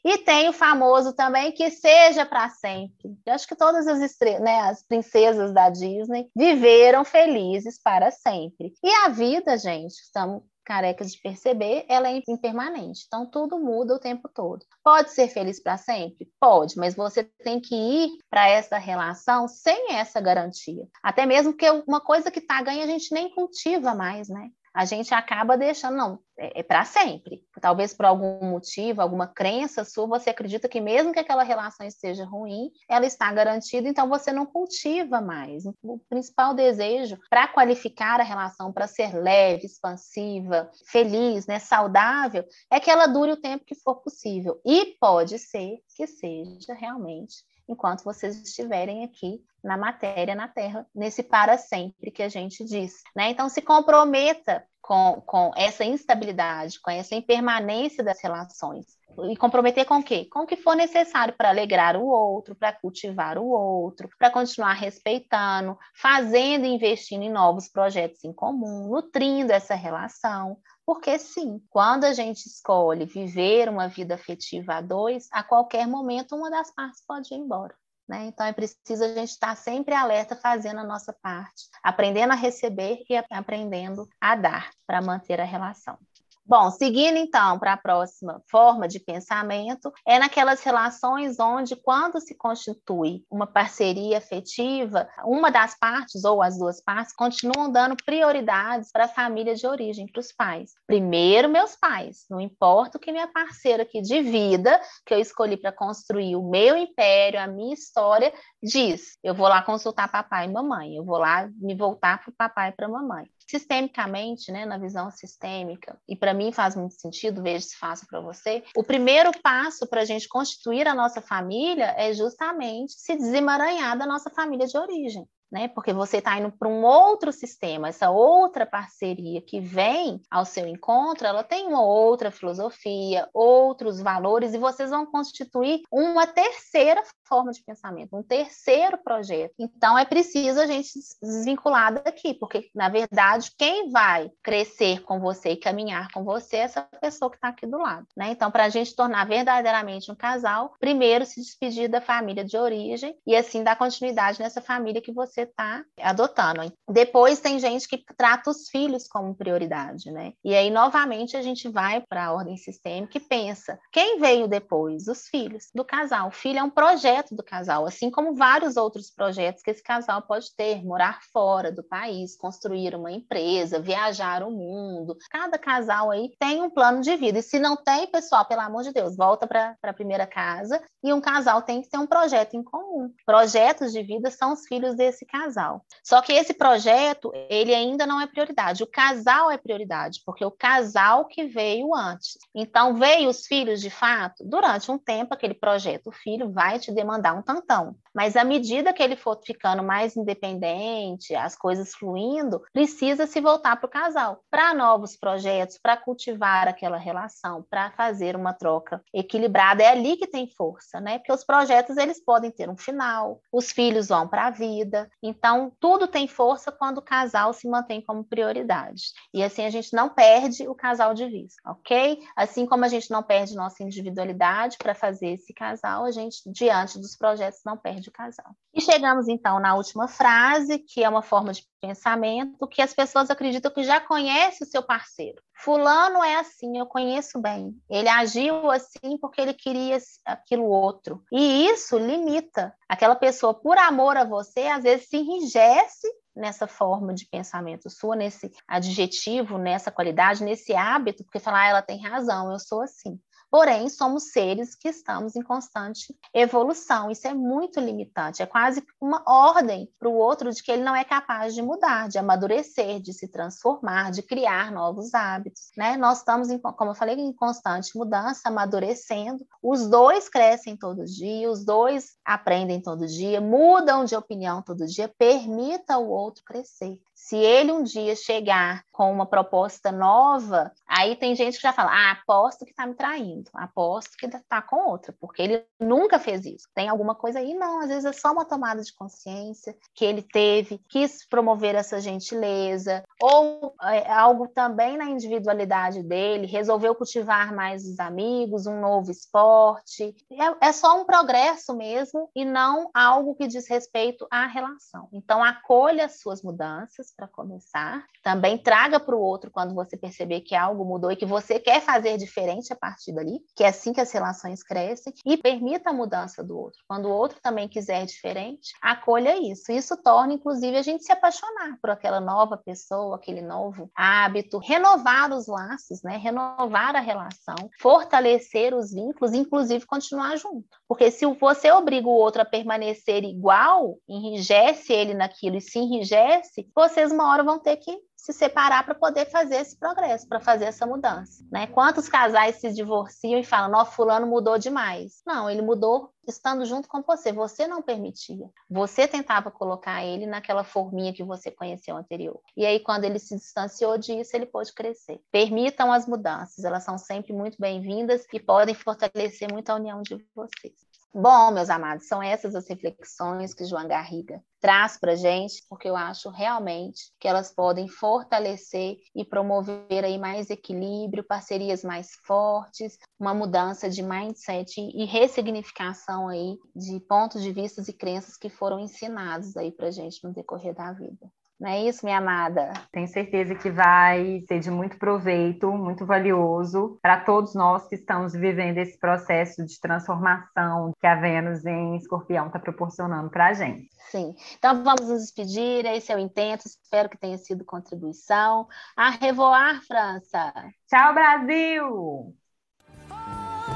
E 0.04 0.18
tem 0.20 0.50
o 0.50 0.54
famoso 0.54 1.14
também 1.14 1.52
que 1.52 1.72
seja 1.72 2.26
para 2.26 2.50
sempre. 2.50 3.18
Eu 3.26 3.34
acho 3.34 3.48
que 3.48 3.56
todas 3.56 3.88
as, 3.88 4.02
estrelas, 4.02 4.42
né, 4.42 4.60
as 4.62 4.84
princesas 4.84 5.54
da 5.54 5.70
Disney 5.70 6.30
viveram 6.36 7.06
felizes 7.06 7.82
para 7.82 8.12
sempre. 8.12 8.74
E 8.84 8.90
a 9.06 9.08
vida, 9.08 9.58
gente, 9.58 9.94
estamos 9.94 10.44
carecas 10.66 11.12
de 11.12 11.22
perceber, 11.22 11.86
ela 11.88 12.10
é 12.10 12.22
impermanente. 12.28 13.06
Então, 13.08 13.26
tudo 13.26 13.60
muda 13.60 13.96
o 13.96 14.00
tempo 14.00 14.30
todo. 14.30 14.66
Pode 14.84 15.12
ser 15.12 15.28
feliz 15.28 15.62
para 15.62 15.78
sempre? 15.78 16.30
Pode, 16.40 16.76
mas 16.78 16.96
você 16.96 17.24
tem 17.24 17.60
que 17.60 17.76
ir 17.76 18.10
para 18.30 18.48
essa 18.48 18.78
relação 18.78 19.48
sem 19.48 19.94
essa 19.94 20.22
garantia. 20.22 20.88
Até 21.04 21.26
mesmo 21.26 21.54
que 21.54 21.70
uma 21.70 22.02
coisa 22.02 22.32
que 22.32 22.40
está 22.40 22.62
ganha, 22.62 22.84
a 22.84 22.88
gente 22.88 23.14
nem 23.14 23.34
cultiva 23.34 23.94
mais, 23.94 24.30
né? 24.30 24.50
A 24.74 24.86
gente 24.86 25.14
acaba 25.14 25.58
deixando, 25.58 25.98
não, 25.98 26.20
é, 26.38 26.62
é 26.62 26.64
para 26.64 26.86
sempre. 26.86 27.44
Talvez 27.60 27.94
por 27.94 28.06
algum 28.06 28.50
motivo, 28.50 29.02
alguma 29.02 29.28
crença 29.28 29.84
sua, 29.84 30.08
você 30.08 30.30
acredita 30.30 30.70
que 30.70 30.80
mesmo 30.80 31.12
que 31.12 31.20
aquela 31.20 31.44
relação 31.44 31.86
esteja 31.86 32.26
ruim, 32.26 32.72
ela 32.90 33.06
está 33.06 33.32
garantida, 33.32 33.88
então 33.88 34.08
você 34.08 34.32
não 34.32 34.46
cultiva 34.46 35.22
mais. 35.22 35.64
O 35.84 36.00
principal 36.10 36.54
desejo 36.54 37.18
para 37.30 37.48
qualificar 37.48 38.20
a 38.20 38.24
relação, 38.24 38.72
para 38.72 38.88
ser 38.88 39.14
leve, 39.14 39.66
expansiva, 39.66 40.72
feliz, 40.86 41.46
né, 41.46 41.60
saudável, 41.60 42.46
é 42.70 42.80
que 42.80 42.90
ela 42.90 43.08
dure 43.08 43.34
o 43.34 43.42
tempo 43.42 43.66
que 43.66 43.76
for 43.76 43.96
possível. 43.96 44.60
E 44.66 44.98
pode 45.00 45.38
ser 45.38 45.80
que 45.96 46.08
seja 46.08 46.74
realmente 46.74 47.44
enquanto 47.72 48.04
vocês 48.04 48.42
estiverem 48.42 49.04
aqui 49.04 49.44
na 49.64 49.78
matéria, 49.78 50.36
na 50.36 50.48
Terra, 50.48 50.88
nesse 50.94 51.24
para 51.24 51.58
sempre 51.58 52.12
que 52.12 52.24
a 52.24 52.30
gente 52.30 52.64
diz. 52.66 53.02
Né? 53.16 53.30
Então, 53.30 53.48
se 53.48 53.62
comprometa 53.62 54.66
com, 54.82 55.22
com 55.26 55.52
essa 55.56 55.86
instabilidade, 55.86 56.80
com 56.82 56.90
essa 56.90 57.16
impermanência 57.16 58.04
das 58.04 58.22
relações. 58.22 58.86
E 59.30 59.36
comprometer 59.36 59.86
com 59.86 60.00
o 60.00 60.04
quê? 60.04 60.26
Com 60.32 60.42
o 60.42 60.48
que 60.48 60.56
for 60.56 60.76
necessário 60.76 61.34
para 61.38 61.50
alegrar 61.50 61.98
o 61.98 62.06
outro, 62.06 62.56
para 62.56 62.72
cultivar 62.72 63.38
o 63.38 63.46
outro, 63.46 64.10
para 64.18 64.30
continuar 64.30 64.74
respeitando, 64.74 65.78
fazendo 65.94 66.66
e 66.66 66.70
investindo 66.70 67.24
em 67.24 67.30
novos 67.30 67.68
projetos 67.68 68.24
em 68.24 68.34
comum, 68.34 68.88
nutrindo 68.90 69.52
essa 69.52 69.76
relação. 69.76 70.58
Porque 70.92 71.18
sim, 71.18 71.66
quando 71.70 72.04
a 72.04 72.12
gente 72.12 72.46
escolhe 72.48 73.06
viver 73.06 73.70
uma 73.70 73.88
vida 73.88 74.16
afetiva 74.16 74.74
a 74.74 74.82
dois, 74.82 75.30
a 75.32 75.42
qualquer 75.42 75.88
momento 75.88 76.36
uma 76.36 76.52
das 76.52 76.70
partes 76.76 77.02
pode 77.08 77.34
ir 77.34 77.38
embora. 77.38 77.74
Né? 78.10 78.26
Então 78.26 78.46
é 78.46 78.52
preciso 78.52 79.02
a 79.06 79.08
gente 79.08 79.30
estar 79.30 79.56
sempre 79.56 79.96
alerta, 79.96 80.36
fazendo 80.36 80.82
a 80.82 80.84
nossa 80.84 81.14
parte, 81.14 81.70
aprendendo 81.82 82.34
a 82.34 82.36
receber 82.36 83.06
e 83.10 83.16
aprendendo 83.16 84.06
a 84.20 84.36
dar 84.36 84.70
para 84.86 85.02
manter 85.02 85.40
a 85.40 85.46
relação. 85.46 85.98
Bom, 86.44 86.70
seguindo 86.72 87.18
então 87.18 87.58
para 87.60 87.74
a 87.74 87.78
próxima 87.78 88.42
forma 88.50 88.88
de 88.88 89.00
pensamento, 89.00 89.92
é 90.06 90.20
naquelas 90.20 90.62
relações 90.64 91.40
onde, 91.40 91.76
quando 91.76 92.20
se 92.20 92.36
constitui 92.36 93.24
uma 93.30 93.46
parceria 93.46 94.18
afetiva, 94.18 95.08
uma 95.24 95.52
das 95.52 95.78
partes 95.78 96.26
ou 96.26 96.42
as 96.42 96.58
duas 96.58 96.82
partes 96.84 97.16
continuam 97.16 97.72
dando 97.72 97.96
prioridades 98.04 98.92
para 98.92 99.06
a 99.06 99.08
família 99.08 99.56
de 99.56 99.66
origem, 99.68 100.08
para 100.12 100.20
os 100.20 100.32
pais. 100.34 100.72
Primeiro, 100.88 101.48
meus 101.48 101.76
pais, 101.76 102.26
não 102.30 102.42
importa 102.42 102.98
o 102.98 103.02
que 103.02 103.12
minha 103.12 103.28
parceira 103.28 103.84
aqui 103.84 104.02
de 104.02 104.22
vida, 104.22 104.82
que 105.06 105.14
eu 105.14 105.20
escolhi 105.20 105.56
para 105.56 105.72
construir 105.72 106.36
o 106.36 106.50
meu 106.50 106.76
império, 106.76 107.40
a 107.40 107.48
minha 107.48 107.74
história, 107.74 108.34
diz. 108.62 109.18
Eu 109.24 109.36
vou 109.36 109.48
lá 109.48 109.62
consultar 109.62 110.12
papai 110.12 110.48
e 110.48 110.52
mamãe, 110.52 110.96
eu 110.96 111.06
vou 111.06 111.18
lá 111.18 111.48
me 111.56 111.76
voltar 111.76 112.20
para 112.20 112.32
o 112.32 112.36
papai 112.36 112.70
e 112.70 112.72
para 112.74 112.88
a 112.88 112.90
mamãe 112.90 113.30
sistemicamente, 113.52 114.50
né, 114.52 114.66
na 114.66 114.78
visão 114.78 115.12
sistêmica, 115.12 116.00
e 116.08 116.16
para 116.16 116.34
mim 116.34 116.54
faz 116.54 116.74
muito 116.74 116.96
sentido, 116.96 117.44
vejo 117.44 117.66
se 117.66 117.78
faço 117.78 118.08
para 118.08 118.22
você, 118.22 118.64
o 118.76 118.84
primeiro 118.84 119.30
passo 119.42 119.86
para 119.88 120.02
a 120.02 120.06
gente 120.06 120.30
constituir 120.30 120.88
a 120.88 120.96
nossa 120.96 121.22
família 121.22 121.94
é 121.98 122.14
justamente 122.14 122.94
se 122.94 123.16
desemaranhar 123.16 123.98
da 123.98 124.06
nossa 124.06 124.30
família 124.30 124.66
de 124.66 124.78
origem 124.78 125.28
né? 125.52 125.68
Porque 125.68 125.92
você 125.92 126.18
está 126.18 126.40
indo 126.40 126.52
para 126.52 126.68
um 126.68 126.84
outro 126.84 127.32
sistema, 127.32 127.90
essa 127.90 128.10
outra 128.10 128.66
parceria 128.66 129.42
que 129.42 129.60
vem 129.60 130.22
ao 130.30 130.46
seu 130.46 130.68
encontro, 130.68 131.28
ela 131.28 131.44
tem 131.44 131.68
uma 131.68 131.84
outra 131.84 132.32
filosofia, 132.32 133.28
outros 133.34 134.00
valores, 134.00 134.54
e 134.54 134.58
vocês 134.58 134.90
vão 134.90 135.06
constituir 135.06 135.82
uma 135.92 136.26
terceira 136.26 137.04
forma 137.28 137.52
de 137.52 137.64
pensamento, 137.64 138.16
um 138.16 138.24
terceiro 138.24 138.98
projeto. 138.98 139.54
Então 139.60 139.98
é 139.98 140.06
preciso 140.06 140.60
a 140.60 140.68
gente 140.68 140.90
desvincular 141.22 141.94
daqui, 141.94 142.34
porque 142.34 142.70
na 142.74 142.90
verdade 142.90 143.52
quem 143.58 143.90
vai 143.90 144.30
crescer 144.44 145.02
com 145.04 145.20
você 145.20 145.52
e 145.52 145.58
caminhar 145.58 146.12
com 146.12 146.24
você 146.24 146.58
é 146.58 146.60
essa 146.60 146.82
pessoa 147.00 147.30
que 147.30 147.38
está 147.38 147.50
aqui 147.50 147.66
do 147.66 147.78
lado, 147.78 148.06
né? 148.16 148.32
Então 148.32 148.52
para 148.52 148.66
a 148.66 148.70
gente 148.70 148.96
tornar 148.96 149.26
verdadeiramente 149.26 150.12
um 150.12 150.16
casal, 150.16 150.74
primeiro 150.80 151.26
se 151.26 151.42
despedir 151.42 151.90
da 151.90 152.02
família 152.02 152.44
de 152.44 152.58
origem 152.58 153.16
e 153.26 153.36
assim 153.36 153.64
dar 153.64 153.78
continuidade 153.78 154.40
nessa 154.40 154.62
família 154.62 155.02
que 155.02 155.12
você 155.12 155.41
você 155.42 155.44
está 155.44 155.84
adotando. 156.00 156.72
Depois 156.90 157.40
tem 157.40 157.60
gente 157.60 157.88
que 157.88 158.04
trata 158.18 158.50
os 158.50 158.70
filhos 158.70 159.08
como 159.08 159.36
prioridade, 159.36 160.12
né? 160.12 160.34
E 160.44 160.54
aí, 160.56 160.70
novamente, 160.70 161.36
a 161.36 161.42
gente 161.42 161.70
vai 161.70 162.02
para 162.02 162.26
a 162.26 162.34
ordem 162.34 162.58
sistêmica 162.58 163.18
e 163.18 163.22
pensa: 163.22 163.80
quem 163.92 164.20
veio 164.20 164.48
depois? 164.48 165.08
Os 165.08 165.28
filhos 165.28 165.70
do 165.74 165.84
casal. 165.84 166.28
O 166.28 166.32
filho 166.32 166.60
é 166.60 166.64
um 166.64 166.70
projeto 166.70 167.36
do 167.36 167.44
casal, 167.44 167.86
assim 167.86 168.10
como 168.10 168.36
vários 168.36 168.78
outros 168.78 169.10
projetos 169.10 169.64
que 169.64 169.72
esse 169.72 169.84
casal 169.84 170.22
pode 170.22 170.56
ter: 170.56 170.84
morar 170.84 171.20
fora 171.32 171.72
do 171.72 171.84
país, 171.84 172.36
construir 172.36 172.96
uma 172.96 173.12
empresa, 173.12 173.80
viajar 173.80 174.44
o 174.44 174.52
mundo. 174.52 175.18
Cada 175.30 175.58
casal 175.58 176.12
aí 176.12 176.32
tem 176.40 176.62
um 176.62 176.70
plano 176.70 177.02
de 177.02 177.16
vida. 177.16 177.40
E 177.40 177.44
se 177.44 177.60
não 177.60 177.76
tem, 177.76 178.08
pessoal, 178.08 178.46
pelo 178.46 178.62
amor 178.62 178.84
de 178.84 178.92
Deus, 178.92 179.16
volta 179.16 179.48
para 179.48 179.76
a 179.82 179.94
primeira 179.94 180.28
casa 180.28 180.82
e 181.04 181.12
um 181.14 181.22
casal 181.22 181.62
tem 181.62 181.82
que 181.82 181.90
ter 181.90 181.98
um 181.98 182.08
projeto 182.08 182.56
em 182.56 182.64
comum. 182.64 183.12
Projetos 183.26 183.92
de 183.92 184.04
vida 184.04 184.30
são 184.30 184.54
os 184.54 184.68
filhos 184.68 184.96
desse 184.96 185.26
casal. 185.32 185.86
Só 186.04 186.22
que 186.22 186.34
esse 186.34 186.54
projeto, 186.54 187.32
ele 187.50 187.74
ainda 187.74 188.06
não 188.06 188.20
é 188.20 188.28
prioridade. 188.28 188.84
O 188.84 188.88
casal 188.88 189.50
é 189.50 189.58
prioridade, 189.58 190.22
porque 190.26 190.44
o 190.44 190.52
casal 190.52 191.26
que 191.26 191.46
veio 191.46 191.96
antes. 191.96 192.38
Então, 192.54 192.96
veio 192.96 193.30
os 193.30 193.46
filhos 193.48 193.80
de 193.80 193.90
fato, 193.90 194.44
durante 194.44 194.92
um 194.92 194.98
tempo, 194.98 195.34
aquele 195.34 195.54
projeto, 195.54 196.08
o 196.08 196.12
filho 196.12 196.52
vai 196.52 196.80
te 196.80 196.92
demandar 196.92 197.34
um 197.34 197.42
tantão. 197.42 197.96
Mas 198.14 198.36
à 198.36 198.44
medida 198.44 198.92
que 198.92 199.02
ele 199.02 199.16
for 199.16 199.40
ficando 199.44 199.82
mais 199.82 200.18
independente, 200.18 201.34
as 201.34 201.56
coisas 201.56 201.94
fluindo, 201.94 202.62
precisa 202.74 203.26
se 203.26 203.40
voltar 203.40 203.78
para 203.78 203.88
o 203.88 203.90
casal, 203.90 204.44
para 204.50 204.74
novos 204.74 205.16
projetos, 205.16 205.78
para 205.78 205.96
cultivar 205.96 206.68
aquela 206.68 206.98
relação, 206.98 207.66
para 207.70 207.92
fazer 207.92 208.36
uma 208.36 208.54
troca 208.54 209.02
equilibrada. 209.14 209.84
É 209.84 209.90
ali 209.90 210.18
que 210.18 210.28
tem 210.28 210.48
força, 210.48 211.00
né? 211.00 211.20
Porque 211.20 211.32
os 211.32 211.44
projetos 211.44 211.96
eles 211.98 212.24
podem 212.24 212.52
ter 212.52 212.70
um 212.70 212.78
final, 212.78 213.42
os 213.52 213.72
filhos 213.72 214.10
vão 214.10 214.28
para 214.28 214.48
a 214.48 214.52
vida. 214.52 215.10
Então, 215.22 215.72
tudo 215.80 216.08
tem 216.08 216.28
força 216.28 216.72
quando 216.72 216.98
o 216.98 217.02
casal 217.02 217.54
se 217.54 217.68
mantém 217.68 218.02
como 218.02 218.24
prioridade. 218.24 219.12
E 219.34 219.44
assim 219.44 219.66
a 219.66 219.70
gente 219.70 219.94
não 219.94 220.10
perde 220.10 220.68
o 220.68 220.76
casal 220.76 221.14
de 221.14 221.28
vista, 221.28 221.62
ok? 221.66 222.22
Assim 222.36 222.66
como 222.66 222.86
a 222.86 222.88
gente 222.88 223.12
não 223.12 223.22
perde 223.22 223.56
nossa 223.56 223.84
individualidade 223.84 224.78
para 224.78 224.96
fazer 224.96 225.34
esse 225.34 225.54
casal, 225.54 226.06
a 226.06 226.12
gente, 226.12 226.42
diante 226.52 227.00
dos 227.00 227.16
projetos, 227.16 227.62
não 227.66 227.78
perde 227.78 228.10
o 228.10 228.12
casal. 228.12 228.56
E 228.74 228.82
chegamos 228.82 229.28
então 229.28 229.60
na 229.60 229.76
última 229.76 230.08
frase, 230.08 230.80
que 230.80 231.04
é 231.04 231.10
uma 231.10 231.22
forma 231.22 231.54
de 231.54 231.64
pensamento, 231.80 232.68
que 232.68 232.82
as 232.82 232.94
pessoas 232.94 233.30
acreditam 233.30 233.72
que 233.72 233.84
já 233.84 234.00
conhece 234.00 234.64
o 234.64 234.68
seu 234.68 234.84
parceiro. 234.84 235.42
Fulano 235.64 236.24
é 236.24 236.38
assim, 236.38 236.78
eu 236.78 236.88
conheço 236.88 237.40
bem. 237.40 237.76
Ele 237.90 238.10
agiu 238.10 238.72
assim 238.72 239.18
porque 239.20 239.40
ele 239.40 239.54
queria 239.54 239.98
aquilo 240.26 240.66
outro. 240.66 241.24
E 241.32 241.68
isso 241.68 241.98
limita. 242.00 242.74
Aquela 242.90 243.16
pessoa, 243.16 243.54
por 243.54 243.78
amor 243.78 244.18
a 244.18 244.24
você, 244.24 244.62
às 244.62 244.84
vezes 244.84 245.08
se 245.08 245.18
enrijece 245.18 246.08
nessa 246.36 246.66
forma 246.66 247.14
de 247.14 247.28
pensamento 247.28 247.90
sua, 247.90 248.16
nesse 248.16 248.52
adjetivo, 248.68 249.58
nessa 249.58 249.92
qualidade, 249.92 250.44
nesse 250.44 250.74
hábito, 250.74 251.24
porque 251.24 251.40
falar, 251.40 251.62
ah, 251.62 251.68
ela 251.68 251.82
tem 251.82 252.02
razão, 252.02 252.52
eu 252.52 252.60
sou 252.60 252.82
assim. 252.82 253.20
Porém, 253.52 253.90
somos 253.90 254.32
seres 254.32 254.74
que 254.74 254.88
estamos 254.88 255.36
em 255.36 255.42
constante 255.42 256.16
evolução. 256.34 257.12
Isso 257.12 257.28
é 257.28 257.34
muito 257.34 257.82
limitante. 257.82 258.42
É 258.42 258.46
quase 258.46 258.82
uma 259.00 259.22
ordem 259.28 259.92
para 260.00 260.08
o 260.08 260.16
outro 260.16 260.54
de 260.54 260.64
que 260.64 260.72
ele 260.72 260.84
não 260.84 260.96
é 260.96 261.04
capaz 261.04 261.54
de 261.54 261.62
mudar, 261.62 262.08
de 262.08 262.18
amadurecer, 262.18 263.02
de 263.02 263.12
se 263.12 263.28
transformar, 263.28 264.12
de 264.12 264.22
criar 264.22 264.72
novos 264.72 265.14
hábitos. 265.14 265.72
Né? 265.76 265.98
Nós 265.98 266.20
estamos, 266.20 266.50
em, 266.50 266.58
como 266.58 266.92
eu 266.92 266.96
falei, 266.96 267.16
em 267.16 267.34
constante 267.34 267.98
mudança, 267.98 268.48
amadurecendo. 268.48 269.46
Os 269.62 269.86
dois 269.86 270.30
crescem 270.30 270.78
todo 270.78 271.04
dia, 271.04 271.52
os 271.52 271.66
dois 271.66 272.14
aprendem 272.24 272.82
todo 272.82 273.06
dia, 273.06 273.42
mudam 273.42 274.06
de 274.06 274.16
opinião 274.16 274.62
todo 274.62 274.86
dia. 274.86 275.14
Permita 275.18 275.98
o 275.98 276.10
outro 276.10 276.42
crescer. 276.46 276.98
Se 277.22 277.38
ele 277.38 277.72
um 277.72 277.84
dia 277.84 278.16
chegar 278.16 278.84
com 278.92 279.12
uma 279.12 279.28
proposta 279.28 279.92
nova, 279.92 280.72
aí 280.88 281.16
tem 281.16 281.36
gente 281.36 281.58
que 281.58 281.62
já 281.62 281.72
fala: 281.72 281.92
ah, 281.92 282.12
aposto 282.14 282.66
que 282.66 282.72
está 282.72 282.86
me 282.86 282.96
traindo, 282.96 283.50
aposto 283.54 284.18
que 284.18 284.26
está 284.26 284.60
com 284.60 284.90
outra, 284.90 285.16
porque 285.20 285.44
ele 285.44 285.66
nunca 285.80 286.18
fez 286.18 286.46
isso. 286.46 286.68
Tem 286.74 286.90
alguma 286.90 287.14
coisa 287.14 287.38
aí? 287.38 287.54
Não, 287.54 287.80
às 287.80 287.90
vezes 287.90 288.06
é 288.06 288.12
só 288.12 288.32
uma 288.32 288.44
tomada 288.44 288.82
de 288.82 288.92
consciência 288.94 289.78
que 289.94 290.04
ele 290.04 290.24
teve, 290.24 290.82
quis 290.90 291.26
promover 291.28 291.76
essa 291.76 292.02
gentileza, 292.02 293.04
ou 293.22 293.76
é, 293.84 294.12
algo 294.12 294.48
também 294.48 294.98
na 294.98 295.06
individualidade 295.06 296.02
dele, 296.02 296.48
resolveu 296.48 296.96
cultivar 296.96 297.54
mais 297.54 297.86
os 297.86 298.00
amigos, 298.00 298.66
um 298.66 298.80
novo 298.80 299.12
esporte. 299.12 300.16
É, 300.32 300.70
é 300.70 300.72
só 300.72 301.00
um 301.00 301.06
progresso 301.06 301.76
mesmo 301.76 302.32
e 302.36 302.44
não 302.44 302.90
algo 302.96 303.36
que 303.36 303.48
diz 303.48 303.70
respeito 303.70 304.28
à 304.32 304.48
relação. 304.48 305.08
Então, 305.14 305.44
acolha 305.44 306.06
as 306.06 306.20
suas 306.20 306.42
mudanças 306.42 307.11
para 307.16 307.28
começar. 307.28 308.06
Também 308.24 308.58
traga 308.58 309.00
para 309.00 309.16
o 309.16 309.22
outro 309.22 309.52
quando 309.52 309.74
você 309.74 309.98
perceber 309.98 310.42
que 310.42 310.56
algo 310.56 310.86
mudou 310.86 311.12
e 311.12 311.16
que 311.16 311.26
você 311.26 311.60
quer 311.60 311.82
fazer 311.82 312.18
diferente 312.18 312.72
a 312.72 312.76
partir 312.76 313.14
dali, 313.14 313.40
que 313.56 313.64
é 313.64 313.68
assim 313.68 313.94
que 313.94 314.02
as 314.02 314.12
relações 314.12 314.64
crescem, 314.64 315.14
e 315.26 315.38
permita 315.38 315.90
a 315.90 315.94
mudança 315.94 316.44
do 316.44 316.58
outro. 316.58 316.82
Quando 316.88 317.06
o 317.06 317.12
outro 317.12 317.40
também 317.42 317.68
quiser 317.68 318.06
diferente, 318.06 318.72
acolha 318.82 319.38
isso. 319.38 319.72
Isso 319.72 319.98
torna, 319.98 320.34
inclusive, 320.34 320.78
a 320.78 320.82
gente 320.82 321.04
se 321.04 321.12
apaixonar 321.12 321.78
por 321.82 321.90
aquela 321.90 322.20
nova 322.20 322.58
pessoa, 322.58 323.16
aquele 323.16 323.42
novo 323.42 323.90
hábito, 323.96 324.58
renovar 324.58 325.32
os 325.32 325.48
laços, 325.48 326.02
né? 326.04 326.18
renovar 326.18 326.96
a 326.96 327.00
relação, 327.00 327.56
fortalecer 327.80 328.74
os 328.74 328.92
vínculos, 328.92 329.34
inclusive 329.34 329.86
continuar 329.86 330.38
junto. 330.38 330.68
Porque 330.88 331.12
se 331.12 331.26
você 331.26 331.72
obriga 331.72 332.08
o 332.08 332.12
outro 332.12 332.42
a 332.42 332.46
permanecer 332.46 333.24
igual, 333.24 333.98
enrijece 334.08 334.94
ele 334.94 335.14
naquilo 335.14 335.58
e 335.58 335.62
se 335.62 335.80
enrijece, 335.80 336.70
você 336.76 337.01
vocês 337.02 337.12
uma 337.12 337.28
hora 337.32 337.44
vão 337.44 337.58
ter 337.58 337.78
que 337.78 338.00
se 338.16 338.32
separar 338.32 338.86
para 338.86 338.94
poder 338.94 339.26
fazer 339.26 339.56
esse 339.56 339.76
progresso, 339.76 340.28
para 340.28 340.40
fazer 340.40 340.66
essa 340.66 340.86
mudança, 340.86 341.44
né? 341.52 341.66
Quantos 341.66 342.08
casais 342.08 342.58
se 342.58 342.72
divorciam 342.72 343.40
e 343.40 343.44
falam, 343.44 343.72
"Nossa, 343.72 343.92
fulano 343.92 344.28
mudou 344.28 344.60
demais". 344.60 345.24
Não, 345.26 345.50
ele 345.50 345.64
mudou 345.64 346.14
estando 346.28 346.64
junto 346.66 346.88
com 346.88 347.02
você, 347.02 347.32
você 347.32 347.66
não 347.66 347.82
permitia. 347.82 348.48
Você 348.70 349.08
tentava 349.08 349.50
colocar 349.50 350.06
ele 350.06 350.28
naquela 350.28 350.64
forminha 350.64 351.14
que 351.14 351.24
você 351.24 351.50
conheceu 351.50 351.98
anterior. 351.98 352.40
E 352.56 352.64
aí 352.64 352.80
quando 352.80 353.06
ele 353.06 353.18
se 353.18 353.36
distanciou 353.36 353.98
disso, 353.98 354.36
ele 354.36 354.46
pôde 354.46 354.72
crescer. 354.72 355.20
Permitam 355.32 355.92
as 355.92 356.06
mudanças, 356.06 356.64
elas 356.64 356.84
são 356.84 357.00
sempre 357.00 357.34
muito 357.34 357.58
bem-vindas 357.60 358.28
e 358.32 358.40
podem 358.40 358.76
fortalecer 358.76 359.52
muito 359.52 359.72
a 359.72 359.76
união 359.76 360.04
de 360.04 360.16
vocês. 360.36 360.91
Bom, 361.14 361.52
meus 361.52 361.70
amados, 361.70 362.08
são 362.08 362.24
essas 362.24 362.56
as 362.56 362.66
reflexões 362.70 363.54
que 363.54 363.66
João 363.66 363.86
Garriga 363.86 364.42
traz 364.62 364.98
para 364.98 365.14
gente, 365.14 365.62
porque 365.68 365.90
eu 365.90 365.96
acho 365.96 366.30
realmente 366.30 367.12
que 367.20 367.28
elas 367.28 367.54
podem 367.54 367.86
fortalecer 367.90 368.96
e 369.14 369.26
promover 369.26 370.06
aí 370.06 370.18
mais 370.18 370.50
equilíbrio, 370.50 371.26
parcerias 371.26 371.84
mais 371.84 372.12
fortes, 372.26 372.98
uma 373.20 373.34
mudança 373.34 373.90
de 373.90 374.02
mindset 374.02 374.80
e 374.80 375.04
ressignificação 375.04 376.30
aí 376.30 376.58
de 376.74 376.98
pontos 377.02 377.44
de 377.44 377.52
vista 377.52 377.82
e 377.86 377.94
crenças 377.94 378.38
que 378.38 378.50
foram 378.50 378.80
ensinados 378.80 379.58
aí 379.58 379.70
para 379.70 379.92
gente 379.92 380.24
no 380.24 380.32
decorrer 380.34 380.74
da 380.74 380.94
vida. 380.94 381.30
Não 381.62 381.70
é 381.70 381.84
isso, 381.84 382.04
minha 382.04 382.18
amada? 382.18 382.74
Tenho 382.92 383.08
certeza 383.08 383.54
que 383.54 383.70
vai 383.70 384.42
ser 384.48 384.60
de 384.60 384.72
muito 384.72 384.98
proveito, 384.98 385.72
muito 385.72 386.08
valioso 386.08 386.98
para 387.04 387.20
todos 387.20 387.54
nós 387.54 387.88
que 387.88 387.94
estamos 387.94 388.34
vivendo 388.34 388.80
esse 388.80 388.98
processo 388.98 389.64
de 389.64 389.80
transformação 389.80 390.92
que 391.00 391.06
a 391.06 391.14
Vênus 391.14 391.64
em 391.64 391.98
Escorpião 391.98 392.48
está 392.48 392.58
proporcionando 392.58 393.30
para 393.30 393.50
a 393.50 393.54
gente. 393.54 393.88
Sim. 394.10 394.34
Então 394.58 394.84
vamos 394.84 395.08
nos 395.08 395.22
despedir, 395.22 395.86
esse 395.86 396.12
é 396.12 396.16
o 396.16 396.20
intento, 396.20 396.66
espero 396.66 397.08
que 397.08 397.18
tenha 397.20 397.38
sido 397.38 397.64
contribuição. 397.64 398.68
A 398.98 399.12
revoar, 399.12 399.84
França! 399.86 400.52
Tchau, 400.90 401.14
Brasil! 401.14 402.36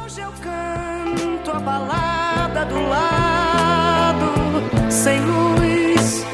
Hoje 0.03 0.21
eu 0.21 0.31
canto 0.41 1.51
a 1.51 1.59
balada 1.59 2.65
do 2.65 2.81
lado, 2.89 4.25
sem 4.91 5.21
luz 5.21 6.25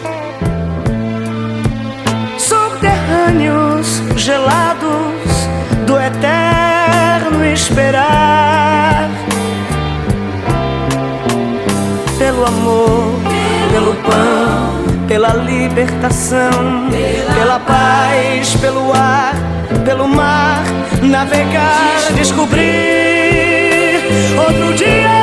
subterrâneos 3.32 4.02
gelados 4.16 5.48
do 5.86 5.98
eterno 6.00 7.46
esperar 7.46 9.10
pelo 12.18 12.46
amor, 12.46 13.14
pelo 13.72 13.96
pão, 13.96 15.08
pela 15.08 15.34
libertação, 15.34 16.90
pela 17.34 17.60
paz, 17.60 18.56
pelo 18.58 18.94
ar, 18.94 19.34
pelo 19.86 20.08
mar, 20.08 20.64
navegar, 21.02 22.12
descobrir 22.16 24.02
outro 24.38 24.74
dia. 24.74 25.21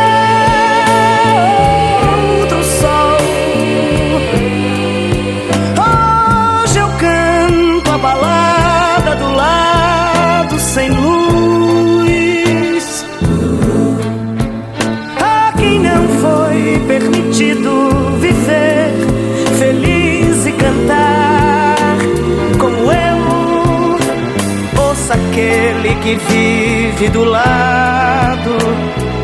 Que 26.08 26.16
vive 26.16 27.08
do 27.10 27.24
lado 27.24 28.56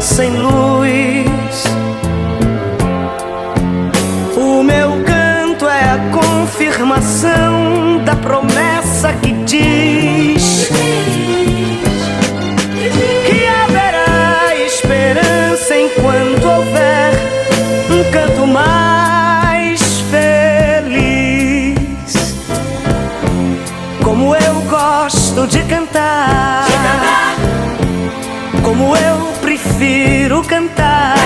sem 0.01 0.31
luz. 0.37 1.65
O 4.37 4.63
meu 4.63 4.91
canto 5.05 5.67
é 5.67 5.83
a 5.91 5.99
confirmação 6.13 8.05
da 8.05 8.15
promessa 8.17 8.54
cantar, 30.55 31.24